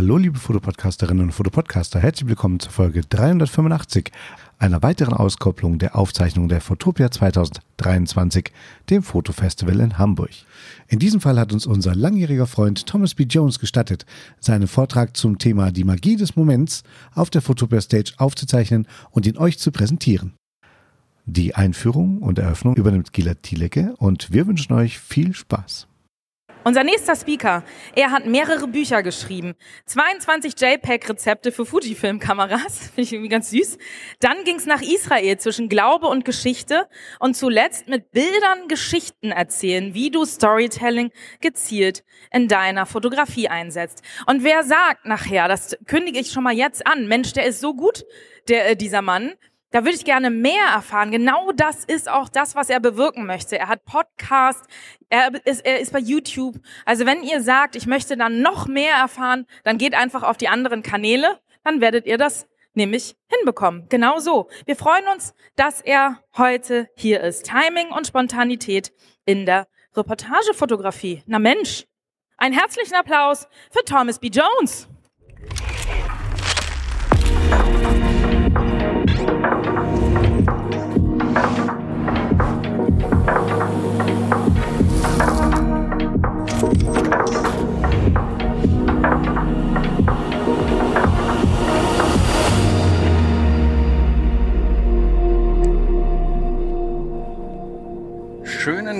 Hallo, 0.00 0.16
liebe 0.16 0.38
Fotopodcasterinnen 0.38 1.24
und 1.24 1.32
Fotopodcaster. 1.32 2.00
Herzlich 2.00 2.26
willkommen 2.26 2.58
zur 2.58 2.72
Folge 2.72 3.02
385 3.02 4.10
einer 4.58 4.82
weiteren 4.82 5.12
Auskopplung 5.12 5.78
der 5.78 5.94
Aufzeichnung 5.94 6.48
der 6.48 6.62
Fotopia 6.62 7.10
2023, 7.10 8.50
dem 8.88 9.02
Fotofestival 9.02 9.78
in 9.78 9.98
Hamburg. 9.98 10.30
In 10.88 11.00
diesem 11.00 11.20
Fall 11.20 11.38
hat 11.38 11.52
uns 11.52 11.66
unser 11.66 11.94
langjähriger 11.94 12.46
Freund 12.46 12.86
Thomas 12.86 13.14
B. 13.14 13.24
Jones 13.24 13.58
gestattet, 13.58 14.06
seinen 14.38 14.68
Vortrag 14.68 15.18
zum 15.18 15.36
Thema 15.36 15.70
Die 15.70 15.84
Magie 15.84 16.16
des 16.16 16.34
Moments 16.34 16.82
auf 17.14 17.28
der 17.28 17.42
Fotopia 17.42 17.82
Stage 17.82 18.14
aufzuzeichnen 18.16 18.86
und 19.10 19.26
ihn 19.26 19.36
euch 19.36 19.58
zu 19.58 19.70
präsentieren. 19.70 20.32
Die 21.26 21.54
Einführung 21.54 22.22
und 22.22 22.38
Eröffnung 22.38 22.74
übernimmt 22.76 23.12
Gila 23.12 23.34
Thielecke 23.34 23.92
und 23.98 24.32
wir 24.32 24.46
wünschen 24.46 24.72
euch 24.72 24.98
viel 24.98 25.34
Spaß. 25.34 25.89
Unser 26.62 26.84
nächster 26.84 27.16
Speaker, 27.16 27.64
er 27.96 28.10
hat 28.10 28.26
mehrere 28.26 28.68
Bücher 28.68 29.02
geschrieben. 29.02 29.54
22 29.86 30.60
JPEG-Rezepte 30.60 31.52
für 31.52 31.64
Fujifilm-Kameras, 31.64 32.78
finde 32.94 33.00
ich 33.00 33.12
irgendwie 33.14 33.30
ganz 33.30 33.48
süß. 33.48 33.78
Dann 34.20 34.44
ging 34.44 34.56
es 34.56 34.66
nach 34.66 34.82
Israel 34.82 35.38
zwischen 35.38 35.70
Glaube 35.70 36.06
und 36.06 36.26
Geschichte 36.26 36.86
und 37.18 37.34
zuletzt 37.34 37.88
mit 37.88 38.12
Bildern 38.12 38.68
Geschichten 38.68 39.32
erzählen, 39.32 39.94
wie 39.94 40.10
du 40.10 40.26
Storytelling 40.26 41.12
gezielt 41.40 42.04
in 42.30 42.46
deiner 42.46 42.84
Fotografie 42.84 43.48
einsetzt. 43.48 44.02
Und 44.26 44.44
wer 44.44 44.62
sagt 44.62 45.06
nachher, 45.06 45.48
das 45.48 45.78
kündige 45.86 46.18
ich 46.18 46.30
schon 46.30 46.44
mal 46.44 46.52
jetzt 46.54 46.86
an, 46.86 47.08
Mensch, 47.08 47.32
der 47.32 47.46
ist 47.46 47.60
so 47.60 47.72
gut, 47.72 48.04
der, 48.48 48.70
äh, 48.70 48.76
dieser 48.76 49.00
Mann, 49.00 49.32
da 49.70 49.84
würde 49.84 49.96
ich 49.96 50.04
gerne 50.04 50.30
mehr 50.30 50.64
erfahren. 50.74 51.10
Genau 51.10 51.52
das 51.52 51.84
ist 51.84 52.08
auch 52.08 52.28
das, 52.28 52.54
was 52.54 52.70
er 52.70 52.80
bewirken 52.80 53.26
möchte. 53.26 53.58
Er 53.58 53.68
hat 53.68 53.84
Podcast, 53.84 54.64
er 55.08 55.32
ist, 55.44 55.64
er 55.64 55.80
ist 55.80 55.92
bei 55.92 56.00
YouTube. 56.00 56.56
Also 56.84 57.06
wenn 57.06 57.22
ihr 57.22 57.40
sagt, 57.42 57.76
ich 57.76 57.86
möchte 57.86 58.16
dann 58.16 58.42
noch 58.42 58.66
mehr 58.66 58.94
erfahren, 58.94 59.46
dann 59.64 59.78
geht 59.78 59.94
einfach 59.94 60.22
auf 60.22 60.36
die 60.36 60.48
anderen 60.48 60.82
Kanäle, 60.82 61.38
dann 61.64 61.80
werdet 61.80 62.06
ihr 62.06 62.18
das 62.18 62.46
nämlich 62.74 63.16
hinbekommen. 63.26 63.86
Genau 63.88 64.18
so. 64.18 64.48
Wir 64.64 64.76
freuen 64.76 65.06
uns, 65.08 65.34
dass 65.56 65.80
er 65.80 66.22
heute 66.36 66.88
hier 66.96 67.20
ist. 67.20 67.46
Timing 67.46 67.90
und 67.90 68.06
Spontanität 68.06 68.92
in 69.24 69.46
der 69.46 69.66
Reportagefotografie. 69.96 71.22
Na 71.26 71.38
Mensch, 71.38 71.86
einen 72.36 72.54
herzlichen 72.54 72.94
Applaus 72.94 73.48
für 73.70 73.84
Thomas 73.84 74.18
B. 74.18 74.28
Jones. 74.28 74.88
Schönen 86.60 86.74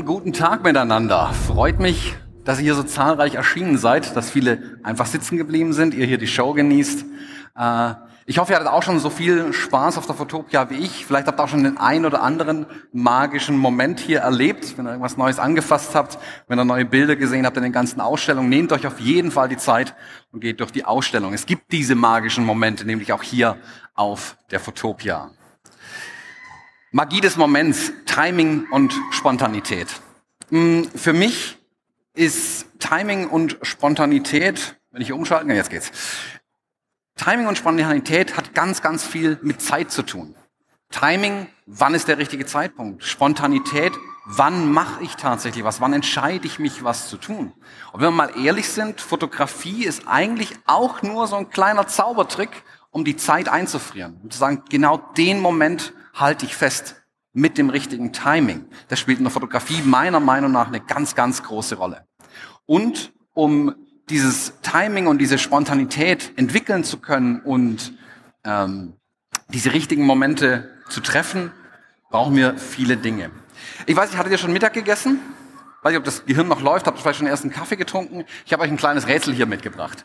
guten 0.06 0.32
Tag 0.32 0.64
miteinander. 0.64 1.34
Freut 1.34 1.80
mich, 1.80 2.16
dass 2.46 2.60
ihr 2.60 2.64
hier 2.64 2.74
so 2.74 2.82
zahlreich 2.82 3.34
erschienen 3.34 3.76
seid, 3.76 4.16
dass 4.16 4.30
viele 4.30 4.78
einfach 4.82 5.04
sitzen 5.04 5.36
geblieben 5.36 5.74
sind, 5.74 5.92
ihr 5.92 6.06
hier 6.06 6.16
die 6.16 6.28
Show 6.28 6.54
genießt. 6.54 7.04
Äh, 7.58 7.92
ich 8.26 8.38
hoffe, 8.38 8.52
ihr 8.52 8.56
hattet 8.56 8.68
auch 8.68 8.82
schon 8.82 8.98
so 8.98 9.10
viel 9.10 9.52
Spaß 9.52 9.98
auf 9.98 10.06
der 10.06 10.14
Fotopia 10.14 10.70
wie 10.70 10.76
ich. 10.76 11.06
Vielleicht 11.06 11.26
habt 11.26 11.40
ihr 11.40 11.42
auch 11.42 11.48
schon 11.48 11.64
den 11.64 11.78
einen 11.78 12.04
oder 12.04 12.22
anderen 12.22 12.66
magischen 12.92 13.56
Moment 13.56 13.98
hier 13.98 14.20
erlebt, 14.20 14.76
wenn 14.76 14.86
ihr 14.86 14.90
irgendwas 14.90 15.16
Neues 15.16 15.38
angefasst 15.38 15.94
habt, 15.94 16.18
wenn 16.46 16.58
ihr 16.58 16.64
neue 16.64 16.84
Bilder 16.84 17.16
gesehen 17.16 17.46
habt 17.46 17.56
in 17.56 17.62
den 17.62 17.72
ganzen 17.72 18.00
Ausstellungen. 18.00 18.48
Nehmt 18.48 18.72
euch 18.72 18.86
auf 18.86 19.00
jeden 19.00 19.30
Fall 19.30 19.48
die 19.48 19.56
Zeit 19.56 19.94
und 20.32 20.40
geht 20.40 20.60
durch 20.60 20.70
die 20.70 20.84
Ausstellung. 20.84 21.32
Es 21.32 21.46
gibt 21.46 21.72
diese 21.72 21.94
magischen 21.94 22.44
Momente, 22.44 22.84
nämlich 22.84 23.12
auch 23.12 23.22
hier 23.22 23.56
auf 23.94 24.36
der 24.50 24.60
Fotopia. 24.60 25.30
Magie 26.92 27.20
des 27.20 27.36
Moments, 27.36 27.92
Timing 28.06 28.66
und 28.70 28.92
Spontanität. 29.10 29.88
Hm, 30.50 30.88
für 30.94 31.12
mich 31.12 31.58
ist 32.14 32.66
Timing 32.80 33.28
und 33.28 33.58
Spontanität, 33.62 34.76
wenn 34.90 35.00
ich 35.00 35.08
hier 35.08 35.16
umschalten 35.16 35.48
kann, 35.48 35.56
jetzt 35.56 35.70
geht's. 35.70 35.92
Timing 37.22 37.48
und 37.48 37.58
Spontanität 37.58 38.38
hat 38.38 38.54
ganz, 38.54 38.80
ganz 38.80 39.04
viel 39.04 39.38
mit 39.42 39.60
Zeit 39.60 39.90
zu 39.90 40.02
tun. 40.02 40.34
Timing, 40.90 41.48
wann 41.66 41.92
ist 41.92 42.08
der 42.08 42.16
richtige 42.16 42.46
Zeitpunkt? 42.46 43.04
Spontanität, 43.04 43.92
wann 44.24 44.72
mache 44.72 45.04
ich 45.04 45.16
tatsächlich 45.16 45.62
was? 45.62 45.82
Wann 45.82 45.92
entscheide 45.92 46.46
ich 46.46 46.58
mich, 46.58 46.82
was 46.82 47.10
zu 47.10 47.18
tun? 47.18 47.52
Und 47.92 48.00
wenn 48.00 48.06
wir 48.06 48.10
mal 48.12 48.32
ehrlich 48.42 48.70
sind, 48.70 49.02
Fotografie 49.02 49.84
ist 49.84 50.08
eigentlich 50.08 50.54
auch 50.64 51.02
nur 51.02 51.26
so 51.26 51.36
ein 51.36 51.50
kleiner 51.50 51.86
Zaubertrick, 51.86 52.62
um 52.90 53.04
die 53.04 53.16
Zeit 53.16 53.50
einzufrieren. 53.50 54.18
Und 54.22 54.32
zu 54.32 54.38
sagen, 54.38 54.62
genau 54.70 54.96
den 54.96 55.40
Moment 55.40 55.92
halte 56.14 56.46
ich 56.46 56.56
fest 56.56 57.02
mit 57.34 57.58
dem 57.58 57.68
richtigen 57.68 58.14
Timing. 58.14 58.64
Das 58.88 58.98
spielt 58.98 59.18
in 59.18 59.24
der 59.24 59.30
Fotografie 59.30 59.82
meiner 59.82 60.20
Meinung 60.20 60.52
nach 60.52 60.68
eine 60.68 60.80
ganz, 60.80 61.14
ganz 61.14 61.42
große 61.42 61.74
Rolle. 61.74 62.06
Und 62.64 63.12
um 63.34 63.74
dieses 64.10 64.60
Timing 64.62 65.06
und 65.06 65.18
diese 65.18 65.38
Spontanität 65.38 66.32
entwickeln 66.36 66.84
zu 66.84 66.98
können 66.98 67.40
und 67.40 67.94
ähm, 68.44 68.94
diese 69.48 69.72
richtigen 69.72 70.04
Momente 70.04 70.70
zu 70.88 71.00
treffen, 71.00 71.52
brauchen 72.10 72.36
wir 72.36 72.58
viele 72.58 72.96
Dinge. 72.96 73.30
Ich 73.86 73.96
weiß, 73.96 74.10
ich 74.10 74.16
hatte 74.16 74.30
ja 74.30 74.38
schon 74.38 74.52
Mittag 74.52 74.72
gegessen. 74.72 75.20
Weiß 75.82 75.92
nicht, 75.92 75.98
ob 75.98 76.04
das 76.04 76.26
Gehirn 76.26 76.48
noch 76.48 76.60
läuft. 76.60 76.86
Habt 76.86 76.98
ihr 76.98 77.02
vielleicht 77.02 77.18
schon 77.18 77.26
erst 77.26 77.44
einen 77.44 77.52
Kaffee 77.52 77.76
getrunken? 77.76 78.24
Ich 78.44 78.52
habe 78.52 78.62
euch 78.62 78.70
ein 78.70 78.76
kleines 78.76 79.06
Rätsel 79.06 79.32
hier 79.32 79.46
mitgebracht. 79.46 80.04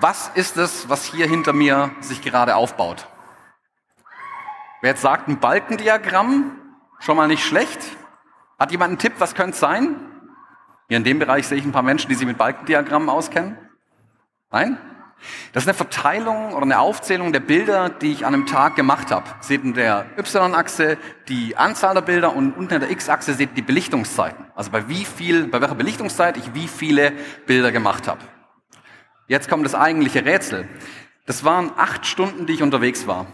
Was 0.00 0.30
ist 0.34 0.56
es, 0.56 0.88
was 0.88 1.04
hier 1.04 1.28
hinter 1.28 1.52
mir 1.52 1.90
sich 2.00 2.22
gerade 2.22 2.56
aufbaut? 2.56 3.06
Wer 4.80 4.90
jetzt 4.90 5.02
sagt, 5.02 5.28
ein 5.28 5.38
Balkendiagramm, 5.38 6.56
schon 7.00 7.16
mal 7.16 7.28
nicht 7.28 7.44
schlecht. 7.44 7.78
Hat 8.58 8.72
jemand 8.72 8.90
einen 8.90 8.98
Tipp, 8.98 9.12
was 9.18 9.34
könnte 9.34 9.52
es 9.52 9.60
sein? 9.60 9.96
Hier 10.90 10.96
in 10.96 11.04
dem 11.04 11.20
Bereich 11.20 11.46
sehe 11.46 11.56
ich 11.56 11.64
ein 11.64 11.70
paar 11.70 11.84
Menschen, 11.84 12.08
die 12.08 12.16
sich 12.16 12.26
mit 12.26 12.36
Balkendiagrammen 12.36 13.08
auskennen. 13.08 13.56
Nein? 14.50 14.76
Das 15.52 15.62
ist 15.62 15.68
eine 15.68 15.76
Verteilung 15.76 16.52
oder 16.52 16.62
eine 16.62 16.80
Aufzählung 16.80 17.32
der 17.32 17.38
Bilder, 17.38 17.90
die 17.90 18.10
ich 18.10 18.26
an 18.26 18.34
einem 18.34 18.46
Tag 18.46 18.74
gemacht 18.74 19.12
habe. 19.12 19.24
Seht 19.38 19.62
in 19.62 19.74
der 19.74 20.06
Y-Achse 20.18 20.98
die 21.28 21.56
Anzahl 21.56 21.94
der 21.94 22.00
Bilder 22.00 22.34
und 22.34 22.56
unten 22.56 22.74
in 22.74 22.80
der 22.80 22.90
X-Achse 22.90 23.34
seht 23.34 23.56
die 23.56 23.62
Belichtungszeiten. 23.62 24.46
Also 24.56 24.72
bei 24.72 24.88
wie 24.88 25.04
viel, 25.04 25.46
bei 25.46 25.60
welcher 25.60 25.76
Belichtungszeit 25.76 26.36
ich 26.36 26.54
wie 26.54 26.66
viele 26.66 27.12
Bilder 27.46 27.70
gemacht 27.70 28.08
habe. 28.08 28.22
Jetzt 29.28 29.48
kommt 29.48 29.64
das 29.64 29.76
eigentliche 29.76 30.24
Rätsel. 30.24 30.66
Das 31.24 31.44
waren 31.44 31.70
acht 31.76 32.04
Stunden, 32.04 32.46
die 32.46 32.54
ich 32.54 32.64
unterwegs 32.64 33.06
war. 33.06 33.28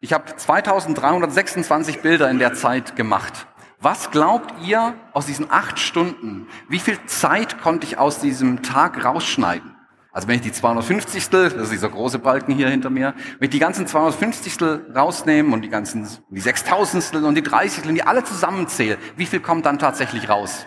Ich 0.00 0.12
habe 0.12 0.24
2326 0.34 2.00
Bilder 2.00 2.28
in 2.28 2.40
der 2.40 2.54
Zeit 2.54 2.96
gemacht. 2.96 3.46
Was 3.86 4.10
glaubt 4.10 4.52
ihr 4.66 4.94
aus 5.12 5.26
diesen 5.26 5.48
acht 5.48 5.78
Stunden? 5.78 6.48
Wie 6.68 6.80
viel 6.80 6.98
Zeit 7.06 7.62
konnte 7.62 7.86
ich 7.86 7.98
aus 7.98 8.18
diesem 8.18 8.64
Tag 8.64 9.04
rausschneiden? 9.04 9.76
Also 10.10 10.26
wenn 10.26 10.34
ich 10.34 10.40
die 10.40 10.50
250. 10.50 11.30
Das 11.30 11.52
ist 11.52 11.70
dieser 11.70 11.88
große 11.88 12.18
Balken 12.18 12.52
hier 12.52 12.68
hinter 12.68 12.90
mir. 12.90 13.14
Wenn 13.38 13.44
ich 13.44 13.50
die 13.50 13.60
ganzen 13.60 13.86
250. 13.86 14.56
rausnehme 14.92 15.54
und 15.54 15.62
die 15.62 15.68
ganzen, 15.68 16.08
die 16.30 16.40
6000. 16.40 17.14
und 17.24 17.36
die 17.36 17.44
30. 17.44 17.84
die 17.94 18.02
alle 18.02 18.24
zusammenzähle, 18.24 18.98
wie 19.14 19.24
viel 19.24 19.38
kommt 19.38 19.66
dann 19.66 19.78
tatsächlich 19.78 20.28
raus? 20.28 20.66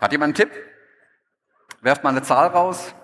Hat 0.00 0.12
jemand 0.12 0.28
einen 0.40 0.48
Tipp? 0.48 0.64
Werft 1.82 2.04
mal 2.04 2.08
eine 2.08 2.22
Zahl 2.22 2.48
raus. 2.48 2.94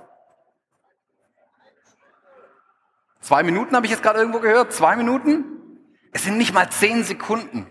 Zwei 3.21 3.43
Minuten 3.43 3.77
habe 3.77 3.84
ich 3.84 3.93
jetzt 3.93 4.03
gerade 4.03 4.21
irgendwo 4.21 4.41
gehört. 4.41 4.72
Zwei 4.72 4.97
Minuten? 4.97 5.45
Es 6.10 6.24
sind 6.24 6.39
nicht 6.39 6.54
mal 6.54 6.71
zehn 6.71 7.04
Sekunden, 7.04 7.66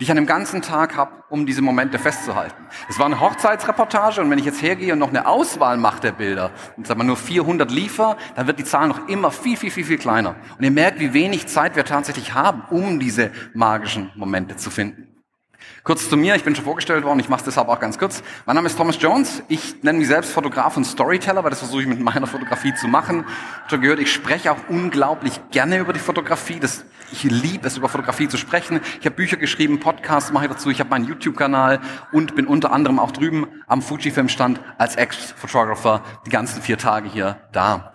die 0.00 0.04
ich 0.04 0.10
an 0.10 0.16
dem 0.16 0.26
ganzen 0.26 0.62
Tag 0.62 0.96
habe, 0.96 1.12
um 1.28 1.44
diese 1.44 1.60
Momente 1.60 1.98
festzuhalten. 1.98 2.66
Es 2.88 2.98
war 2.98 3.04
eine 3.04 3.20
Hochzeitsreportage 3.20 4.22
und 4.22 4.30
wenn 4.30 4.38
ich 4.38 4.46
jetzt 4.46 4.62
hergehe 4.62 4.94
und 4.94 4.98
noch 4.98 5.10
eine 5.10 5.26
Auswahl 5.26 5.76
mache 5.76 6.00
der 6.00 6.12
Bilder 6.12 6.50
und 6.78 6.86
sagen 6.86 7.00
wir 7.00 7.04
nur 7.04 7.18
400 7.18 7.70
liefer, 7.70 8.16
dann 8.34 8.46
wird 8.46 8.58
die 8.58 8.64
Zahl 8.64 8.88
noch 8.88 9.08
immer 9.08 9.30
viel, 9.30 9.58
viel, 9.58 9.70
viel, 9.70 9.84
viel 9.84 9.98
kleiner. 9.98 10.36
Und 10.56 10.64
ihr 10.64 10.70
merkt, 10.70 11.00
wie 11.00 11.12
wenig 11.12 11.48
Zeit 11.48 11.76
wir 11.76 11.84
tatsächlich 11.84 12.32
haben, 12.32 12.62
um 12.70 12.98
diese 12.98 13.30
magischen 13.52 14.10
Momente 14.16 14.56
zu 14.56 14.70
finden. 14.70 15.09
Kurz 15.82 16.10
zu 16.10 16.16
mir, 16.18 16.34
ich 16.34 16.44
bin 16.44 16.54
schon 16.54 16.66
vorgestellt 16.66 17.04
worden, 17.04 17.20
ich 17.20 17.30
mache 17.30 17.40
es 17.40 17.44
deshalb 17.46 17.68
auch 17.68 17.80
ganz 17.80 17.98
kurz. 17.98 18.22
Mein 18.44 18.56
Name 18.56 18.66
ist 18.66 18.76
Thomas 18.76 19.00
Jones, 19.00 19.42
ich 19.48 19.82
nenne 19.82 19.98
mich 19.98 20.08
selbst 20.08 20.30
Fotograf 20.30 20.76
und 20.76 20.84
Storyteller, 20.84 21.42
weil 21.42 21.48
das 21.48 21.60
versuche 21.60 21.80
ich 21.80 21.88
mit 21.88 22.00
meiner 22.00 22.26
Fotografie 22.26 22.74
zu 22.74 22.86
machen. 22.86 23.24
Schon 23.68 23.80
gehört, 23.80 23.98
ich 23.98 24.12
spreche 24.12 24.52
auch 24.52 24.58
unglaublich 24.68 25.40
gerne 25.50 25.78
über 25.78 25.94
die 25.94 25.98
Fotografie. 25.98 26.60
Das, 26.60 26.84
ich 27.12 27.24
liebe 27.24 27.66
es, 27.66 27.78
über 27.78 27.88
Fotografie 27.88 28.28
zu 28.28 28.36
sprechen. 28.36 28.80
Ich 29.00 29.06
habe 29.06 29.16
Bücher 29.16 29.38
geschrieben, 29.38 29.80
Podcasts 29.80 30.30
mache 30.32 30.44
ich 30.44 30.50
dazu, 30.50 30.68
ich 30.68 30.80
habe 30.80 30.90
meinen 30.90 31.06
YouTube-Kanal 31.06 31.80
und 32.12 32.34
bin 32.34 32.46
unter 32.46 32.72
anderem 32.72 32.98
auch 32.98 33.10
drüben 33.10 33.46
am 33.66 33.80
Fujifilm-Stand 33.80 34.60
als 34.76 34.96
Ex-Photographer 34.96 36.02
die 36.26 36.30
ganzen 36.30 36.60
vier 36.60 36.76
Tage 36.76 37.08
hier 37.08 37.40
da. 37.52 37.94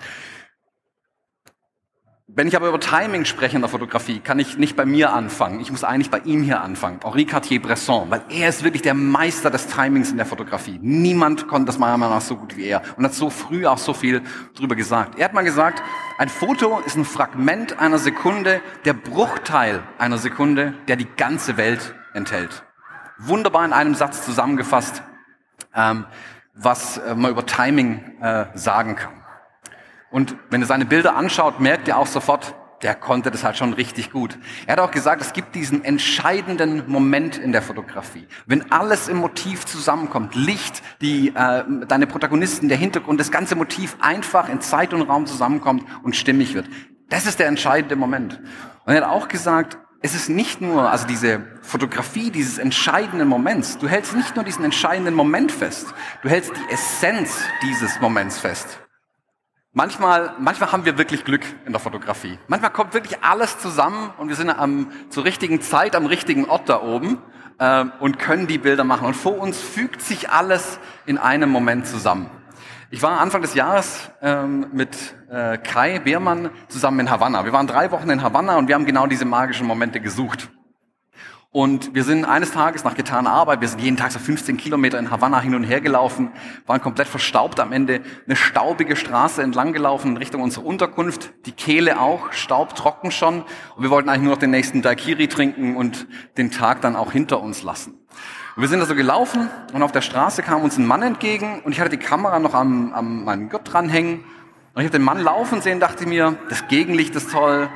Wenn 2.37 2.49
ich 2.49 2.55
aber 2.57 2.67
über 2.67 2.81
Timing 2.81 3.23
spreche 3.23 3.55
in 3.55 3.61
der 3.61 3.69
Fotografie, 3.69 4.19
kann 4.19 4.39
ich 4.39 4.57
nicht 4.57 4.75
bei 4.75 4.85
mir 4.85 5.13
anfangen. 5.13 5.61
Ich 5.61 5.71
muss 5.71 5.85
eigentlich 5.85 6.11
bei 6.11 6.19
ihm 6.19 6.43
hier 6.43 6.59
anfangen. 6.59 6.99
Henri 7.01 7.23
Cartier-Bresson, 7.23 8.11
weil 8.11 8.23
er 8.27 8.49
ist 8.49 8.65
wirklich 8.65 8.81
der 8.81 8.93
Meister 8.93 9.49
des 9.49 9.67
Timings 9.67 10.11
in 10.11 10.17
der 10.17 10.25
Fotografie. 10.25 10.77
Niemand 10.81 11.47
konnte 11.47 11.67
das 11.67 11.79
meiner 11.79 11.95
Meinung 11.95 12.15
nach 12.15 12.21
so 12.21 12.35
gut 12.35 12.57
wie 12.57 12.65
er 12.65 12.81
und 12.97 13.05
hat 13.05 13.13
so 13.13 13.29
früh 13.29 13.65
auch 13.65 13.77
so 13.77 13.93
viel 13.93 14.21
drüber 14.53 14.75
gesagt. 14.75 15.17
Er 15.17 15.23
hat 15.23 15.33
mal 15.33 15.45
gesagt, 15.45 15.81
ein 16.17 16.27
Foto 16.27 16.81
ist 16.85 16.97
ein 16.97 17.05
Fragment 17.05 17.79
einer 17.79 17.99
Sekunde, 17.99 18.59
der 18.83 18.95
Bruchteil 18.95 19.81
einer 19.97 20.17
Sekunde, 20.17 20.73
der 20.89 20.97
die 20.97 21.07
ganze 21.15 21.55
Welt 21.55 21.95
enthält. 22.13 22.65
Wunderbar 23.17 23.63
in 23.63 23.71
einem 23.71 23.95
Satz 23.95 24.25
zusammengefasst, 24.25 25.03
ähm, 25.73 26.03
was 26.53 26.97
äh, 26.97 27.15
man 27.15 27.31
über 27.31 27.45
Timing 27.45 28.19
äh, 28.19 28.47
sagen 28.55 28.97
kann. 28.97 29.24
Und 30.15 30.37
wenn 30.49 30.61
ihr 30.61 30.65
seine 30.65 30.85
Bilder 30.85 31.17
anschaut, 31.17 31.59
merkt 31.59 31.89
ihr 31.89 31.97
auch 31.97 32.07
sofort, 32.07 32.55
der 32.83 32.95
konnte 32.95 33.31
das 33.31 33.43
halt 33.43 33.57
schon 33.57 33.73
richtig 33.73 34.13
gut. 34.13 34.37
Er 34.65 34.77
hat 34.77 34.79
auch 34.79 34.91
gesagt, 34.91 35.21
es 35.21 35.33
gibt 35.33 35.55
diesen 35.55 35.83
entscheidenden 35.83 36.89
Moment 36.89 37.37
in 37.37 37.51
der 37.51 37.61
Fotografie. 37.61 38.25
Wenn 38.45 38.71
alles 38.71 39.09
im 39.09 39.17
Motiv 39.17 39.65
zusammenkommt, 39.65 40.33
Licht, 40.33 40.81
die, 41.01 41.33
äh, 41.35 41.65
deine 41.89 42.07
Protagonisten, 42.07 42.69
der 42.69 42.77
Hintergrund, 42.77 43.19
das 43.19 43.29
ganze 43.29 43.57
Motiv 43.57 43.97
einfach 43.99 44.47
in 44.47 44.61
Zeit 44.61 44.93
und 44.93 45.01
Raum 45.01 45.25
zusammenkommt 45.25 45.83
und 46.01 46.15
stimmig 46.15 46.53
wird. 46.53 46.69
Das 47.09 47.25
ist 47.25 47.39
der 47.39 47.47
entscheidende 47.47 47.97
Moment. 47.97 48.39
Und 48.85 48.93
er 48.93 49.01
hat 49.01 49.09
auch 49.09 49.27
gesagt, 49.27 49.77
es 50.01 50.15
ist 50.15 50.29
nicht 50.29 50.61
nur, 50.61 50.89
also 50.89 51.05
diese 51.07 51.41
Fotografie 51.61 52.31
dieses 52.31 52.57
entscheidenden 52.57 53.27
Moments, 53.27 53.79
du 53.79 53.89
hältst 53.89 54.15
nicht 54.15 54.37
nur 54.37 54.45
diesen 54.45 54.63
entscheidenden 54.63 55.13
Moment 55.13 55.51
fest, 55.51 55.93
du 56.21 56.29
hältst 56.29 56.53
die 56.55 56.73
Essenz 56.73 57.37
dieses 57.61 57.99
Moments 57.99 58.39
fest. 58.39 58.79
Manchmal, 59.77 60.31
manchmal 60.39 60.71
haben 60.71 60.85
wir 60.85 60.97
wirklich 60.97 61.25
Glück 61.25 61.41
in 61.65 61.73
der 61.73 61.81
Fotografie. 61.81 62.39
Manchmal 62.47 62.71
kommt 62.71 62.93
wirklich 62.93 63.21
alles 63.25 63.59
zusammen 63.59 64.13
und 64.17 64.29
wir 64.29 64.37
sind 64.37 64.49
am, 64.49 64.89
zur 65.09 65.25
richtigen 65.25 65.59
Zeit 65.59 65.97
am 65.97 66.05
richtigen 66.05 66.45
Ort 66.45 66.69
da 66.69 66.81
oben 66.81 67.21
äh, 67.59 67.83
und 67.99 68.17
können 68.17 68.47
die 68.47 68.57
Bilder 68.57 68.85
machen. 68.85 69.05
Und 69.05 69.15
vor 69.15 69.37
uns 69.37 69.59
fügt 69.59 70.01
sich 70.01 70.29
alles 70.29 70.79
in 71.05 71.17
einem 71.17 71.49
Moment 71.49 71.87
zusammen. 71.87 72.29
Ich 72.89 73.01
war 73.01 73.19
Anfang 73.19 73.41
des 73.41 73.53
Jahres 73.53 74.11
ähm, 74.21 74.67
mit 74.71 74.95
äh, 75.29 75.57
Kai 75.57 75.99
Beermann 75.99 76.51
zusammen 76.69 77.01
in 77.01 77.11
Havanna. 77.11 77.43
Wir 77.43 77.51
waren 77.51 77.67
drei 77.67 77.91
Wochen 77.91 78.09
in 78.09 78.23
Havanna 78.23 78.55
und 78.55 78.69
wir 78.69 78.75
haben 78.75 78.85
genau 78.85 79.07
diese 79.07 79.25
magischen 79.25 79.67
Momente 79.67 79.99
gesucht. 79.99 80.49
Und 81.55 81.95
wir 81.95 82.03
sind 82.03 82.25
eines 82.25 82.51
Tages 82.51 82.83
nach 82.83 82.95
getaner 82.95 83.31
Arbeit, 83.31 83.61
wir 83.61 83.69
sind 83.69 83.79
jeden 83.79 83.95
Tag 83.95 84.11
so 84.11 84.19
15 84.19 84.57
Kilometer 84.57 84.99
in 84.99 85.09
Havanna 85.09 85.39
hin 85.39 85.55
und 85.55 85.63
her 85.63 85.79
gelaufen, 85.79 86.33
waren 86.65 86.81
komplett 86.81 87.07
verstaubt 87.07 87.61
am 87.61 87.71
Ende, 87.71 88.01
eine 88.25 88.35
staubige 88.35 88.97
Straße 88.97 89.41
entlang 89.41 89.71
gelaufen 89.71 90.11
in 90.11 90.17
Richtung 90.17 90.41
unserer 90.41 90.65
Unterkunft, 90.65 91.31
die 91.45 91.53
Kehle 91.53 92.01
auch, 92.01 92.33
staubtrocken 92.33 93.09
schon. 93.09 93.43
Und 93.77 93.83
wir 93.83 93.89
wollten 93.89 94.09
eigentlich 94.09 94.23
nur 94.23 94.33
noch 94.33 94.39
den 94.39 94.51
nächsten 94.51 94.81
Daikiri 94.81 95.29
trinken 95.29 95.77
und 95.77 96.07
den 96.35 96.51
Tag 96.51 96.81
dann 96.81 96.97
auch 96.97 97.13
hinter 97.13 97.39
uns 97.39 97.63
lassen. 97.63 97.91
Und 98.57 98.61
wir 98.61 98.67
sind 98.67 98.81
da 98.81 98.85
so 98.85 98.93
gelaufen 98.93 99.49
und 99.71 99.81
auf 99.81 99.93
der 99.93 100.01
Straße 100.01 100.43
kam 100.43 100.61
uns 100.61 100.77
ein 100.77 100.85
Mann 100.85 101.03
entgegen 101.03 101.61
und 101.63 101.71
ich 101.71 101.79
hatte 101.79 101.91
die 101.91 102.03
Kamera 102.05 102.39
noch 102.39 102.53
am, 102.53 102.91
am 102.91 103.23
meinem 103.23 103.47
Gott 103.47 103.61
dranhängen. 103.71 104.25
Und 104.73 104.81
ich 104.81 104.87
habe 104.87 104.97
den 104.97 105.05
Mann 105.05 105.21
laufen 105.21 105.61
sehen, 105.61 105.79
dachte 105.79 106.05
mir, 106.05 106.35
das 106.49 106.67
Gegenlicht 106.67 107.15
ist 107.15 107.31
toll, 107.31 107.69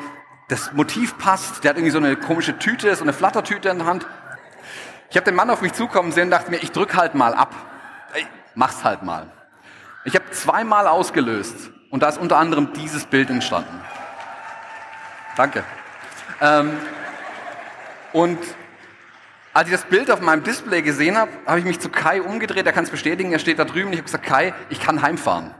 das 0.49 0.73
Motiv 0.73 1.17
passt. 1.17 1.63
Der 1.63 1.69
hat 1.69 1.77
irgendwie 1.77 1.91
so 1.91 1.99
eine 1.99 2.17
komische 2.17 2.57
Tüte, 2.59 2.93
so 2.95 3.03
eine 3.03 3.13
Flattertüte 3.13 3.69
in 3.69 3.77
der 3.77 3.87
Hand. 3.87 4.05
Ich 5.09 5.15
habe 5.15 5.25
den 5.25 5.35
Mann 5.35 5.49
auf 5.49 5.61
mich 5.61 5.73
zukommen 5.73 6.11
sehen 6.11 6.25
und 6.25 6.31
dachte 6.31 6.51
mir, 6.51 6.57
ich 6.57 6.71
drück 6.71 6.95
halt 6.95 7.15
mal 7.15 7.33
ab. 7.33 7.55
Ey, 8.13 8.27
mach's 8.55 8.83
halt 8.83 9.03
mal. 9.03 9.31
Ich 10.03 10.15
habe 10.15 10.29
zweimal 10.31 10.87
ausgelöst 10.87 11.71
und 11.89 12.03
da 12.03 12.09
ist 12.09 12.17
unter 12.17 12.37
anderem 12.37 12.73
dieses 12.73 13.05
Bild 13.05 13.29
entstanden. 13.29 13.81
Danke. 15.37 15.63
Ähm, 16.41 16.77
und 18.11 18.39
als 19.53 19.67
ich 19.67 19.73
das 19.73 19.85
Bild 19.85 20.09
auf 20.11 20.21
meinem 20.21 20.43
Display 20.43 20.81
gesehen 20.81 21.17
habe, 21.17 21.31
habe 21.45 21.59
ich 21.59 21.65
mich 21.65 21.79
zu 21.79 21.89
Kai 21.89 22.21
umgedreht. 22.21 22.65
Er 22.65 22.73
kann 22.73 22.83
es 22.83 22.89
bestätigen. 22.89 23.31
Er 23.31 23.39
steht 23.39 23.59
da 23.59 23.65
drüben. 23.65 23.91
Ich 23.91 23.97
habe 23.97 24.05
gesagt, 24.05 24.25
Kai, 24.25 24.53
ich 24.69 24.79
kann 24.79 25.01
heimfahren. 25.01 25.53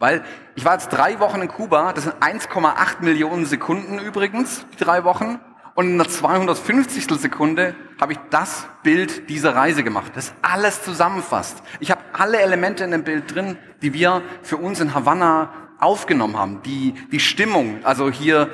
Weil 0.00 0.24
ich 0.56 0.64
war 0.64 0.72
jetzt 0.72 0.88
drei 0.88 1.20
Wochen 1.20 1.42
in 1.42 1.48
Kuba, 1.48 1.92
das 1.92 2.04
sind 2.04 2.16
1,8 2.16 3.02
Millionen 3.02 3.44
Sekunden 3.44 3.98
übrigens, 3.98 4.66
die 4.72 4.82
drei 4.82 5.04
Wochen. 5.04 5.38
Und 5.74 5.88
in 5.88 5.94
einer 5.94 6.08
250. 6.08 7.06
Sekunde 7.20 7.76
habe 8.00 8.12
ich 8.12 8.18
das 8.30 8.66
Bild 8.82 9.28
dieser 9.28 9.54
Reise 9.54 9.84
gemacht, 9.84 10.12
das 10.14 10.32
alles 10.42 10.82
zusammenfasst. 10.82 11.62
Ich 11.80 11.90
habe 11.90 12.00
alle 12.14 12.40
Elemente 12.40 12.82
in 12.82 12.90
dem 12.90 13.04
Bild 13.04 13.34
drin, 13.34 13.58
die 13.82 13.92
wir 13.92 14.22
für 14.42 14.56
uns 14.56 14.80
in 14.80 14.94
Havanna 14.94 15.50
aufgenommen 15.78 16.38
haben. 16.38 16.62
Die, 16.62 16.94
die 17.12 17.20
Stimmung, 17.20 17.84
also 17.84 18.10
hier 18.10 18.50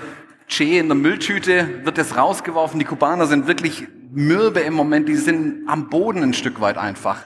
Che 0.49 0.79
in 0.79 0.89
der 0.89 0.97
Mülltüte 0.97 1.85
wird 1.85 1.99
jetzt 1.99 2.17
rausgeworfen. 2.17 2.79
Die 2.79 2.85
Kubaner 2.85 3.27
sind 3.27 3.47
wirklich 3.47 3.87
mürbe 4.13 4.61
im 4.61 4.75
Moment, 4.75 5.09
die 5.09 5.17
sind 5.17 5.69
am 5.69 5.89
Boden 5.89 6.23
ein 6.23 6.35
Stück 6.35 6.61
weit 6.61 6.77
einfach. 6.77 7.19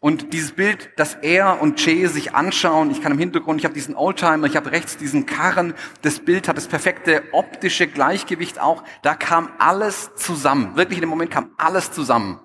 Und 0.00 0.32
dieses 0.32 0.52
Bild, 0.52 0.90
dass 0.96 1.14
er 1.14 1.60
und 1.60 1.76
Che 1.76 2.06
sich 2.06 2.34
anschauen, 2.34 2.90
ich 2.90 3.02
kann 3.02 3.12
im 3.12 3.18
Hintergrund, 3.18 3.60
ich 3.60 3.64
habe 3.64 3.74
diesen 3.74 3.96
Oldtimer, 3.96 4.46
ich 4.46 4.56
habe 4.56 4.70
rechts 4.70 4.96
diesen 4.96 5.26
Karren, 5.26 5.74
das 6.02 6.20
Bild 6.20 6.46
hat 6.46 6.56
das 6.56 6.68
perfekte 6.68 7.24
optische 7.32 7.88
Gleichgewicht 7.88 8.60
auch, 8.60 8.84
da 9.02 9.14
kam 9.14 9.50
alles 9.58 10.14
zusammen. 10.14 10.76
Wirklich 10.76 10.98
in 10.98 11.02
dem 11.02 11.10
Moment 11.10 11.32
kam 11.32 11.50
alles 11.56 11.90
zusammen. 11.90 12.40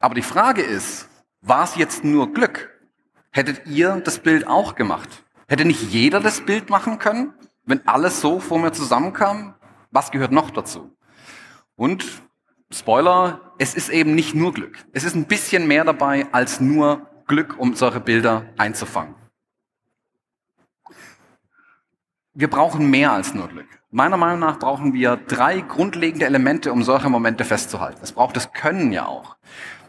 Aber 0.00 0.14
die 0.14 0.22
Frage 0.22 0.62
ist, 0.62 1.08
war 1.40 1.64
es 1.64 1.76
jetzt 1.76 2.04
nur 2.04 2.32
Glück? 2.32 2.70
Hättet 3.30 3.66
ihr 3.66 4.00
das 4.04 4.18
Bild 4.18 4.46
auch 4.46 4.74
gemacht? 4.74 5.24
Hätte 5.46 5.64
nicht 5.64 5.82
jeder 5.92 6.20
das 6.20 6.40
Bild 6.40 6.68
machen 6.68 6.98
können, 6.98 7.32
wenn 7.64 7.86
alles 7.86 8.20
so 8.20 8.40
vor 8.40 8.58
mir 8.58 8.72
zusammenkam? 8.72 9.54
Was 9.92 10.10
gehört 10.10 10.32
noch 10.32 10.50
dazu? 10.50 10.96
Und 11.76 12.04
Spoiler, 12.72 13.40
es 13.58 13.74
ist 13.74 13.88
eben 13.88 14.14
nicht 14.14 14.34
nur 14.34 14.52
Glück. 14.52 14.78
Es 14.92 15.02
ist 15.02 15.16
ein 15.16 15.26
bisschen 15.26 15.66
mehr 15.66 15.84
dabei 15.84 16.26
als 16.32 16.60
nur 16.60 17.06
Glück, 17.26 17.56
um 17.58 17.74
solche 17.74 17.98
Bilder 17.98 18.46
einzufangen. 18.56 19.16
Wir 22.32 22.48
brauchen 22.48 22.88
mehr 22.88 23.12
als 23.12 23.34
nur 23.34 23.48
Glück. 23.48 23.66
Meiner 23.90 24.16
Meinung 24.16 24.38
nach 24.38 24.60
brauchen 24.60 24.94
wir 24.94 25.16
drei 25.16 25.60
grundlegende 25.60 26.26
Elemente, 26.26 26.72
um 26.72 26.84
solche 26.84 27.08
Momente 27.08 27.44
festzuhalten. 27.44 27.98
Es 28.02 28.12
braucht 28.12 28.36
das 28.36 28.52
Können 28.52 28.92
ja 28.92 29.06
auch. 29.06 29.36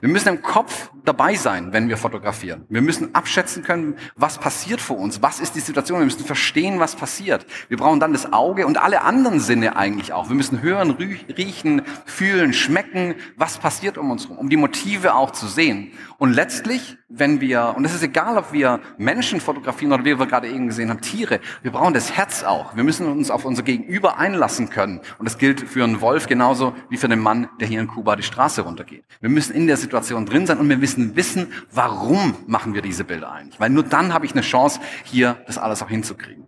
Wir 0.02 0.10
müssen 0.10 0.30
im 0.30 0.42
Kopf 0.42 0.90
dabei 1.06 1.36
sein, 1.36 1.74
wenn 1.74 1.88
wir 1.88 1.96
fotografieren. 1.96 2.66
Wir 2.70 2.82
müssen 2.82 3.14
abschätzen 3.14 3.64
können, 3.64 3.98
was 4.16 4.40
passiert 4.40 4.82
vor 4.82 4.98
uns, 4.98 5.22
was 5.22 5.40
ist 5.40 5.54
die 5.54 5.60
Situation. 5.60 6.00
Wir 6.00 6.06
müssen 6.06 6.26
verstehen, 6.26 6.80
was 6.80 6.96
passiert. 6.96 7.46
Wir 7.70 7.78
brauchen 7.78 8.00
dann 8.00 8.12
das 8.12 8.34
Auge 8.34 8.66
und 8.66 8.82
alle 8.82 9.04
anderen 9.04 9.40
Sinne 9.40 9.76
eigentlich 9.76 10.12
auch. 10.12 10.30
Wir 10.30 10.36
müssen 10.36 10.64
hören, 10.64 10.92
riechen, 10.92 11.84
fühlen, 12.06 12.52
schmecken, 12.54 13.14
was 13.38 13.60
passiert 13.60 14.00
um 14.00 14.10
uns 14.10 14.24
herum, 14.24 14.40
um 14.40 14.50
die 14.50 14.58
Motive 14.58 15.14
auch 15.14 15.32
zu 15.32 15.48
sehen. 15.48 15.92
Und 16.22 16.34
letztlich, 16.34 17.00
wenn 17.10 17.42
wir, 17.42 17.74
und 17.76 17.84
es 17.84 17.96
ist 17.96 18.04
egal, 18.04 18.38
ob 18.38 18.54
wir 18.54 18.80
Menschen 19.00 19.42
fotografieren 19.42 19.92
oder 19.92 20.06
wie 20.06 20.20
wir 20.20 20.28
gerade 20.28 20.48
eben 20.48 20.68
gesehen 20.68 20.92
haben, 20.92 21.02
Tiere, 21.02 21.40
wir 21.64 21.72
brauchen 21.72 21.96
das 21.96 22.16
Herz 22.16 22.44
auch. 22.44 22.76
Wir 22.76 22.84
müssen 22.84 23.08
uns 23.08 23.32
auf 23.32 23.44
unser 23.44 23.64
Gegenüber 23.64 24.20
einlassen 24.20 24.70
können. 24.70 25.02
Und 25.18 25.26
das 25.26 25.40
gilt 25.40 25.62
für 25.62 25.84
einen 25.84 26.00
Wolf 26.00 26.28
genauso 26.28 26.76
wie 26.90 26.98
für 26.98 27.08
den 27.08 27.18
Mann, 27.18 27.50
der 27.60 27.68
hier 27.68 27.80
in 27.80 27.88
Kuba 27.88 28.16
die 28.16 28.22
Straße 28.22 28.62
runtergeht. 28.62 29.04
Wir 29.20 29.32
müssen 29.32 29.56
in 29.56 29.66
der 29.66 29.78
Situation 29.78 30.28
drin 30.28 30.46
sein 30.46 30.60
und 30.60 30.70
wir 30.70 30.78
müssen 30.78 31.16
wissen, 31.16 31.52
warum 31.72 32.36
machen 32.46 32.76
wir 32.76 32.84
diese 32.84 33.04
Bilder 33.04 33.32
eigentlich. 33.32 33.60
Weil 33.60 33.72
nur 33.72 33.82
dann 33.82 34.14
habe 34.14 34.28
ich 34.28 34.34
eine 34.34 34.42
Chance, 34.42 34.80
hier 35.04 35.42
das 35.48 35.58
alles 35.58 35.82
auch 35.82 35.90
hinzukriegen. 35.90 36.46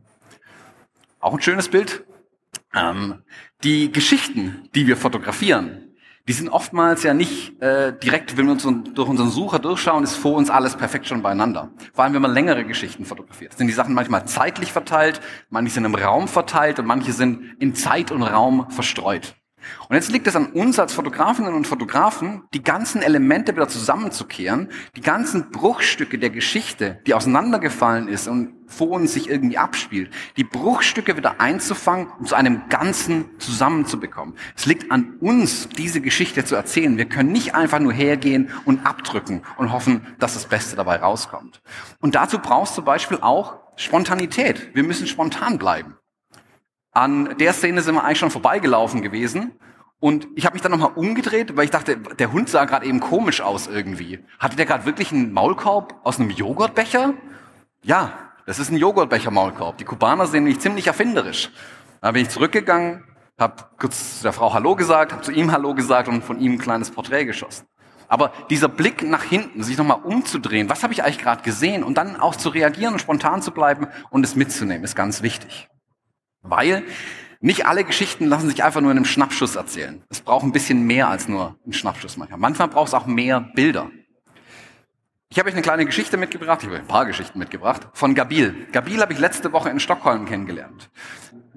Auch 1.19 1.33
ein 1.33 1.41
schönes 1.41 1.69
Bild. 1.69 2.05
Ähm, 2.75 3.23
die 3.63 3.91
Geschichten, 3.91 4.69
die 4.75 4.85
wir 4.85 4.97
fotografieren, 4.97 5.92
die 6.27 6.33
sind 6.33 6.49
oftmals 6.49 7.03
ja 7.03 7.13
nicht 7.13 7.61
äh, 7.61 7.93
direkt, 7.97 8.37
wenn 8.37 8.45
wir 8.45 8.53
uns 8.53 8.63
durch 8.93 9.09
unseren 9.09 9.29
Sucher 9.29 9.59
durchschauen, 9.59 10.03
ist 10.03 10.15
vor 10.15 10.35
uns 10.35 10.49
alles 10.49 10.77
perfekt 10.77 11.07
schon 11.07 11.21
beieinander. 11.21 11.71
Vor 11.93 12.03
allem, 12.03 12.13
wenn 12.13 12.21
man 12.21 12.33
längere 12.33 12.63
Geschichten 12.63 13.03
fotografiert. 13.03 13.57
Sind 13.57 13.67
die 13.67 13.73
Sachen 13.73 13.93
manchmal 13.93 14.25
zeitlich 14.25 14.71
verteilt, 14.71 15.19
manche 15.49 15.73
sind 15.73 15.85
im 15.85 15.95
Raum 15.95 16.29
verteilt 16.29 16.79
und 16.79 16.85
manche 16.85 17.11
sind 17.11 17.55
in 17.59 17.75
Zeit 17.75 18.11
und 18.11 18.23
Raum 18.23 18.69
verstreut. 18.69 19.35
Und 19.89 19.95
jetzt 19.95 20.11
liegt 20.11 20.27
es 20.27 20.35
an 20.35 20.47
uns 20.47 20.79
als 20.79 20.93
Fotografinnen 20.93 21.53
und 21.53 21.67
Fotografen, 21.67 22.43
die 22.53 22.63
ganzen 22.63 23.01
Elemente 23.01 23.55
wieder 23.55 23.67
zusammenzukehren, 23.67 24.69
die 24.95 25.01
ganzen 25.01 25.51
Bruchstücke 25.51 26.17
der 26.17 26.29
Geschichte, 26.29 26.99
die 27.05 27.13
auseinandergefallen 27.13 28.07
ist 28.07 28.27
und 28.27 28.53
vor 28.67 28.89
uns 28.89 29.13
sich 29.13 29.29
irgendwie 29.29 29.57
abspielt, 29.57 30.11
die 30.37 30.43
Bruchstücke 30.43 31.15
wieder 31.15 31.39
einzufangen 31.39 32.07
und 32.19 32.27
zu 32.27 32.35
einem 32.35 32.69
Ganzen 32.69 33.25
zusammenzubekommen. 33.37 34.35
Es 34.55 34.65
liegt 34.65 34.91
an 34.91 35.17
uns, 35.19 35.69
diese 35.69 36.01
Geschichte 36.01 36.43
zu 36.43 36.55
erzählen. 36.55 36.97
Wir 36.97 37.05
können 37.05 37.31
nicht 37.31 37.55
einfach 37.55 37.79
nur 37.79 37.93
hergehen 37.93 38.49
und 38.65 38.85
abdrücken 38.85 39.43
und 39.57 39.71
hoffen, 39.71 40.01
dass 40.19 40.33
das 40.33 40.47
Beste 40.47 40.75
dabei 40.75 40.97
rauskommt. 40.97 41.61
Und 41.99 42.15
dazu 42.15 42.39
brauchst 42.39 42.73
du 42.73 42.75
zum 42.75 42.85
Beispiel 42.85 43.19
auch 43.21 43.59
Spontanität. 43.75 44.75
Wir 44.75 44.83
müssen 44.83 45.07
spontan 45.07 45.57
bleiben. 45.57 45.95
An 46.93 47.37
der 47.39 47.53
Szene 47.53 47.81
sind 47.81 47.95
wir 47.95 48.03
eigentlich 48.03 48.19
schon 48.19 48.31
vorbeigelaufen 48.31 49.01
gewesen. 49.01 49.53
Und 49.99 50.27
ich 50.35 50.45
habe 50.45 50.53
mich 50.53 50.61
dann 50.61 50.71
nochmal 50.71 50.91
umgedreht, 50.95 51.55
weil 51.55 51.65
ich 51.65 51.71
dachte, 51.71 51.97
der 51.97 52.31
Hund 52.31 52.49
sah 52.49 52.65
gerade 52.65 52.85
eben 52.85 52.99
komisch 52.99 53.41
aus 53.41 53.67
irgendwie. 53.67 54.19
Hatte 54.37 54.57
der 54.57 54.65
gerade 54.65 54.85
wirklich 54.85 55.11
einen 55.11 55.31
Maulkorb 55.31 56.01
aus 56.03 56.19
einem 56.19 56.29
Joghurtbecher? 56.29 57.13
Ja, 57.83 58.11
das 58.45 58.59
ist 58.59 58.69
ein 58.69 58.77
Joghurtbecher-Maulkorb. 58.77 59.77
Die 59.77 59.85
Kubaner 59.85 60.27
sind 60.27 60.43
nämlich 60.43 60.59
ziemlich 60.59 60.87
erfinderisch. 60.87 61.51
Dann 62.01 62.13
bin 62.13 62.23
ich 62.23 62.29
zurückgegangen, 62.29 63.05
habe 63.39 63.63
kurz 63.79 64.21
der 64.21 64.33
Frau 64.33 64.53
Hallo 64.53 64.75
gesagt, 64.75 65.13
habe 65.13 65.21
zu 65.21 65.31
ihm 65.31 65.51
Hallo 65.51 65.73
gesagt 65.73 66.09
und 66.09 66.23
von 66.23 66.39
ihm 66.39 66.53
ein 66.53 66.59
kleines 66.59 66.91
Porträt 66.91 67.25
geschossen. 67.25 67.65
Aber 68.09 68.33
dieser 68.49 68.67
Blick 68.67 69.01
nach 69.01 69.23
hinten, 69.23 69.63
sich 69.63 69.77
nochmal 69.77 70.01
umzudrehen, 70.03 70.69
was 70.69 70.83
habe 70.83 70.93
ich 70.93 71.03
eigentlich 71.03 71.19
gerade 71.19 71.41
gesehen 71.43 71.83
und 71.83 71.97
dann 71.97 72.17
auch 72.17 72.35
zu 72.35 72.49
reagieren 72.49 72.93
und 72.93 72.99
spontan 72.99 73.41
zu 73.41 73.51
bleiben 73.51 73.87
und 74.09 74.25
es 74.25 74.35
mitzunehmen, 74.35 74.83
ist 74.83 74.95
ganz 74.95 75.23
wichtig. 75.23 75.69
Weil 76.43 76.83
nicht 77.39 77.65
alle 77.65 77.83
Geschichten 77.83 78.27
lassen 78.27 78.49
sich 78.49 78.63
einfach 78.63 78.81
nur 78.81 78.91
in 78.91 78.97
einem 78.97 79.05
Schnappschuss 79.05 79.55
erzählen. 79.55 80.03
Es 80.09 80.21
braucht 80.21 80.45
ein 80.45 80.51
bisschen 80.51 80.83
mehr 80.85 81.07
als 81.07 81.27
nur 81.27 81.57
einen 81.63 81.73
Schnappschuss 81.73 82.17
manchmal. 82.17 82.39
Manchmal 82.39 82.67
braucht 82.67 82.89
es 82.89 82.93
auch 82.93 83.05
mehr 83.05 83.41
Bilder. 83.41 83.89
Ich 85.29 85.39
habe 85.39 85.49
euch 85.49 85.55
eine 85.55 85.63
kleine 85.63 85.85
Geschichte 85.85 86.15
mitgebracht, 86.15 86.59
ich 86.61 86.67
habe 86.67 86.77
ein 86.77 86.85
paar 86.85 87.07
Geschichten 87.07 87.39
mitgebracht, 87.39 87.87
von 87.93 88.13
Gabil. 88.13 88.67
Gabil 88.71 89.01
habe 89.01 89.13
ich 89.13 89.19
letzte 89.19 89.51
Woche 89.51 89.71
in 89.71 89.79
Stockholm 89.79 90.25
kennengelernt. 90.25 90.91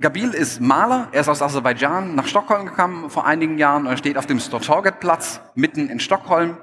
Gabil 0.00 0.30
ist 0.30 0.62
Maler, 0.62 1.08
er 1.12 1.20
ist 1.20 1.28
aus 1.28 1.42
Aserbaidschan 1.42 2.14
nach 2.14 2.26
Stockholm 2.26 2.64
gekommen 2.64 3.10
vor 3.10 3.26
einigen 3.26 3.58
Jahren 3.58 3.82
und 3.82 3.92
er 3.92 3.98
steht 3.98 4.16
auf 4.16 4.24
dem 4.24 4.40
Stortorget-Platz 4.40 5.42
mitten 5.54 5.90
in 5.90 6.00
Stockholm 6.00 6.56